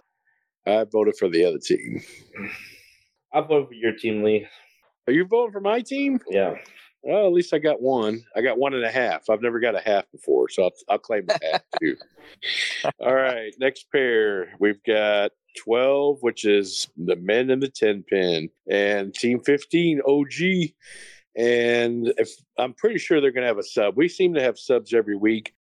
[0.66, 2.00] I voted for the other team.
[3.32, 4.46] I voted for your team, Lee.
[5.06, 6.20] Are you voting for my team?
[6.30, 6.54] Yeah.
[7.04, 8.24] Well, at least I got one.
[8.34, 9.28] I got one and a half.
[9.28, 11.96] I've never got a half before, so I'll, I'll claim the half too.
[13.00, 14.54] All right, next pair.
[14.58, 20.70] We've got 12, which is the men in the 10 pin, and team 15, OG.
[21.36, 23.96] And if I'm pretty sure they're going to have a sub.
[23.96, 25.54] We seem to have subs every week.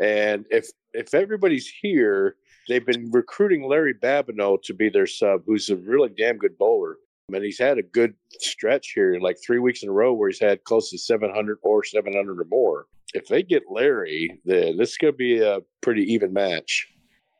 [0.00, 2.36] And if if everybody's here,
[2.68, 6.96] they've been recruiting Larry Babineau to be their sub, who's a really damn good bowler.
[7.32, 10.40] And he's had a good stretch here, like three weeks in a row, where he's
[10.40, 12.86] had close to 700 or 700 or more.
[13.14, 16.86] If they get Larry, then this to be a pretty even match.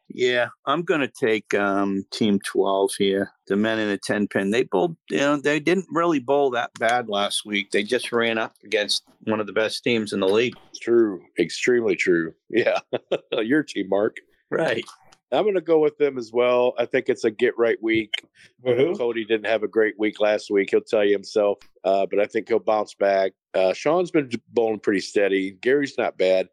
[0.09, 3.33] Yeah, I'm going to take um, Team 12 here.
[3.49, 4.51] The men in the 10 pin.
[4.51, 7.71] They bowled, you know, they didn't really bowl that bad last week.
[7.71, 10.55] They just ran up against one of the best teams in the league.
[10.81, 12.35] True, extremely true.
[12.49, 12.79] Yeah,
[13.33, 14.17] your team, Mark.
[14.51, 14.85] Right.
[15.33, 16.75] I'm going to go with them as well.
[16.79, 18.25] I think it's a get right week.
[18.63, 18.97] For who?
[18.97, 20.71] Cody didn't have a great week last week.
[20.71, 23.33] He'll tell you himself, uh, but I think he'll bounce back.
[23.53, 25.53] Uh, Sean's been bowling pretty steady.
[25.61, 26.49] Gary's not bad.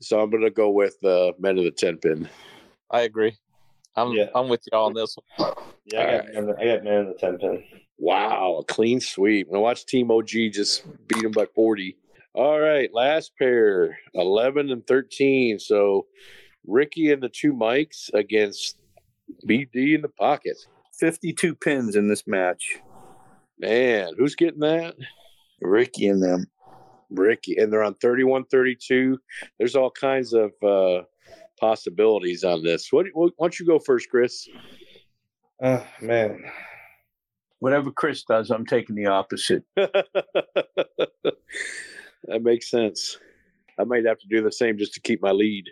[0.00, 2.28] So I'm going to go with uh, men of the 10 pin.
[2.90, 3.36] I agree.
[3.96, 4.30] I'm Yeah.
[4.34, 5.54] I'm with y'all on this one.
[5.86, 7.64] Yeah, I got, man, I got man in the 10 pin.
[7.98, 9.48] Wow, a clean sweep.
[9.50, 11.96] And watch Team OG just beat him by 40.
[12.34, 15.58] All right, last pair 11 and 13.
[15.58, 16.06] So
[16.66, 18.78] Ricky and the two mics against
[19.46, 20.56] BD in the pocket.
[20.98, 22.78] 52 pins in this match.
[23.58, 24.94] Man, who's getting that?
[25.60, 26.46] Ricky and them.
[27.10, 27.56] Ricky.
[27.56, 29.18] And they're on 31 32.
[29.58, 31.02] There's all kinds of uh,
[31.60, 32.92] possibilities on this.
[32.92, 34.48] What, what, why don't you go first, Chris?
[35.62, 36.42] Oh, man.
[37.60, 39.62] Whatever Chris does, I'm taking the opposite.
[39.76, 39.92] that
[42.40, 43.18] makes sense.
[43.78, 45.68] I might have to do the same just to keep my lead.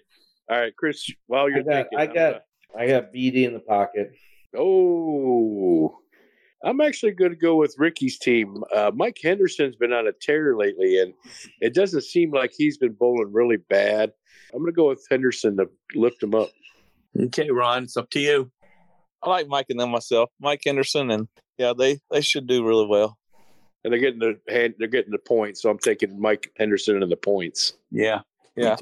[0.51, 1.09] All right, Chris.
[1.29, 2.43] While you're I got, thinking, I I'm got,
[2.77, 4.13] I got BD in the pocket.
[4.59, 5.97] oh,
[6.65, 8.65] I'm actually going to go with Ricky's team.
[8.75, 11.15] Uh, Mike Henderson's been on a tear lately, and
[11.61, 14.13] it doesn't seem like he's been bowling really bad.
[14.53, 16.51] I'm going to go with Henderson to lift him up.
[17.19, 18.51] Okay, Ron, it's up to you.
[19.23, 20.31] I like Mike and them myself.
[20.41, 21.29] Mike Henderson and
[21.59, 23.19] yeah, they they should do really well.
[23.85, 27.13] And they're getting the hand, they're getting the points, so I'm taking Mike Henderson and
[27.13, 27.75] the points.
[27.91, 28.21] Yeah.
[28.57, 28.77] Yeah.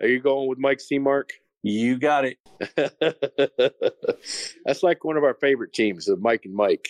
[0.00, 1.30] Are you going with Mike team, Mark?
[1.62, 2.38] You got it.
[4.64, 6.88] That's like one of our favorite teams, the Mike and Mike.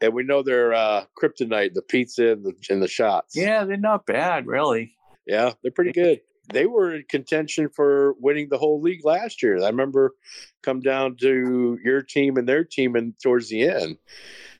[0.00, 3.36] And we know they're uh, kryptonite, the pizza and the, and the shots.
[3.36, 4.94] Yeah, they're not bad, really.
[5.26, 6.20] Yeah, they're pretty good.
[6.50, 9.62] They were in contention for winning the whole league last year.
[9.62, 10.14] I remember
[10.62, 13.98] come down to your team and their team and towards the end.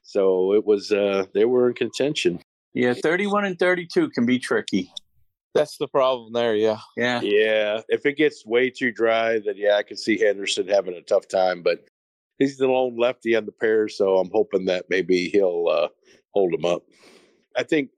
[0.02, 2.40] So it was uh they were in contention.
[2.74, 4.92] Yeah, 31 and 32 can be tricky.
[5.58, 6.54] That's the problem there.
[6.54, 6.78] Yeah.
[6.96, 7.20] Yeah.
[7.20, 7.80] Yeah.
[7.88, 11.28] If it gets way too dry, then yeah, I can see Henderson having a tough
[11.28, 11.62] time.
[11.62, 11.84] But
[12.38, 15.88] he's the lone lefty on the pair, so I'm hoping that maybe he'll uh,
[16.30, 16.84] hold him up.
[17.56, 17.90] I think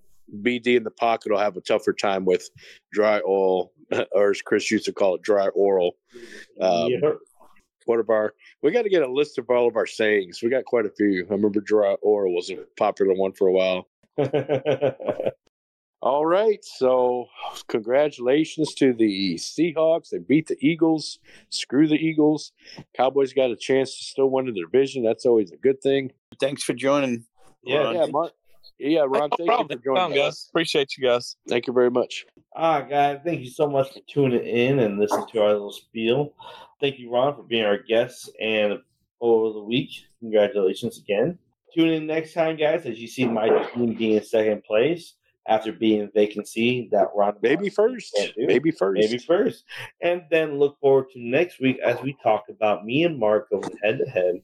[0.42, 2.48] BD in the pocket will have a tougher time with
[2.92, 3.72] dry oil,
[4.12, 5.96] or as Chris used to call it, dry oral.
[6.60, 7.10] Um, Yeah.
[7.86, 10.42] One of our, we got to get a list of all of our sayings.
[10.42, 11.26] We got quite a few.
[11.28, 13.88] I remember dry oral was a popular one for a while.
[16.02, 16.64] All right.
[16.64, 17.26] So,
[17.68, 20.08] congratulations to the Seahawks.
[20.10, 21.18] They beat the Eagles.
[21.50, 22.52] Screw the Eagles.
[22.96, 25.02] Cowboys got a chance to still win the division.
[25.02, 26.12] That's always a good thing.
[26.40, 27.26] Thanks for joining.
[27.62, 27.94] yeah, Ron.
[27.94, 28.32] Yeah, Mark.
[28.78, 29.28] Yeah, Ron.
[29.38, 30.46] no Thank you for joining Anytime, us.
[30.48, 31.36] Appreciate you guys.
[31.46, 32.24] Thank you very much.
[32.56, 33.18] All right, guys.
[33.22, 36.32] Thank you so much for tuning in and listening to our little spiel.
[36.80, 38.78] Thank you, Ron, for being our guest and
[39.20, 39.90] over the week.
[40.20, 41.38] Congratulations again.
[41.74, 45.14] Tune in next time, guys, as you see my team being in second place
[45.48, 48.14] after being in vacancy that Ron Maybe first.
[48.16, 48.32] can't.
[48.36, 49.00] Maybe first.
[49.00, 49.64] maybe first.
[50.02, 53.70] And then look forward to next week as we talk about me and Mark going
[53.82, 54.42] head to head,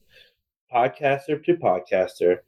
[0.72, 2.38] podcaster to podcaster.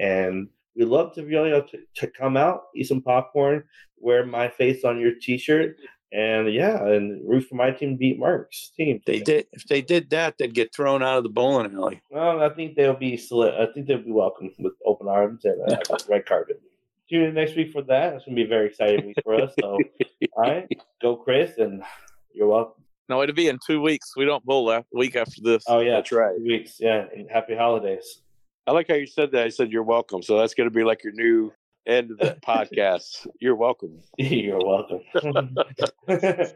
[0.00, 3.64] And we love to really uh, to, to come out, eat some popcorn,
[3.98, 5.76] wear my face on your t shirt,
[6.12, 9.00] and yeah, and root for my team beat Mark's team.
[9.04, 12.00] They did if they did that, they'd get thrown out of the bowling alley.
[12.10, 15.60] Well, I think they'll be sele- I think they'll be welcome with open arms and
[15.72, 15.78] uh,
[16.08, 16.62] red carpet.
[17.10, 18.14] Tune in next week for that.
[18.14, 19.52] It's gonna be a very exciting week for us.
[19.60, 19.78] So,
[20.36, 20.68] all right,
[21.00, 21.82] go Chris, and
[22.34, 22.84] you're welcome.
[23.08, 24.14] No, it'll be in two weeks.
[24.16, 25.64] We don't bowl that week after this.
[25.66, 26.36] Oh yeah, That's right.
[26.36, 26.76] two weeks.
[26.78, 28.22] Yeah, and happy holidays.
[28.66, 29.46] I like how you said that.
[29.46, 30.22] I said you're welcome.
[30.22, 31.50] So that's going to be like your new
[31.86, 33.26] end of the podcast.
[33.40, 34.00] You're welcome.
[34.18, 35.00] You're welcome.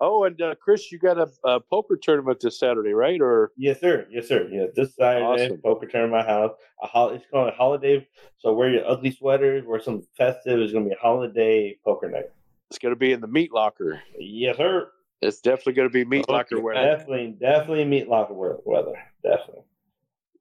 [0.00, 3.18] Oh, and uh, Chris, you got a, a poker tournament this Saturday, right?
[3.22, 4.06] Or yes, sir.
[4.10, 4.46] Yes, sir.
[4.50, 5.58] Yeah, this Saturday, Awesome.
[5.62, 6.50] poker tournament at my house.
[6.82, 8.06] A hol- it's called a holiday.
[8.38, 9.64] So wear your ugly sweaters.
[9.64, 10.58] Wear some festive.
[10.60, 12.26] It's gonna be a holiday poker night.
[12.68, 14.02] it's going to be in the meat locker.
[14.18, 14.90] Yes, sir.
[15.22, 16.32] It's definitely going to be meat Okay.
[16.32, 16.82] locker weather.
[16.84, 18.98] Definitely, definitely meat locker weather.
[19.22, 19.62] Definitely,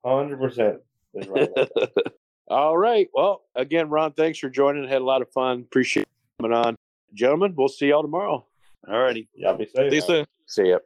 [0.04, 0.80] hundred percent
[1.14, 1.50] is right.
[2.48, 3.08] All right.
[3.14, 4.88] Well, again, Ron, thanks for joining.
[4.88, 5.62] Had a lot of fun.
[5.62, 6.08] Appreciate
[6.40, 6.76] you coming on.
[7.14, 8.46] Gentlemen, we'll see y'all tomorrow.
[8.88, 9.30] All righty.
[9.34, 9.92] Y'all be safe.
[9.92, 10.26] See you soon.
[10.48, 10.80] See ya.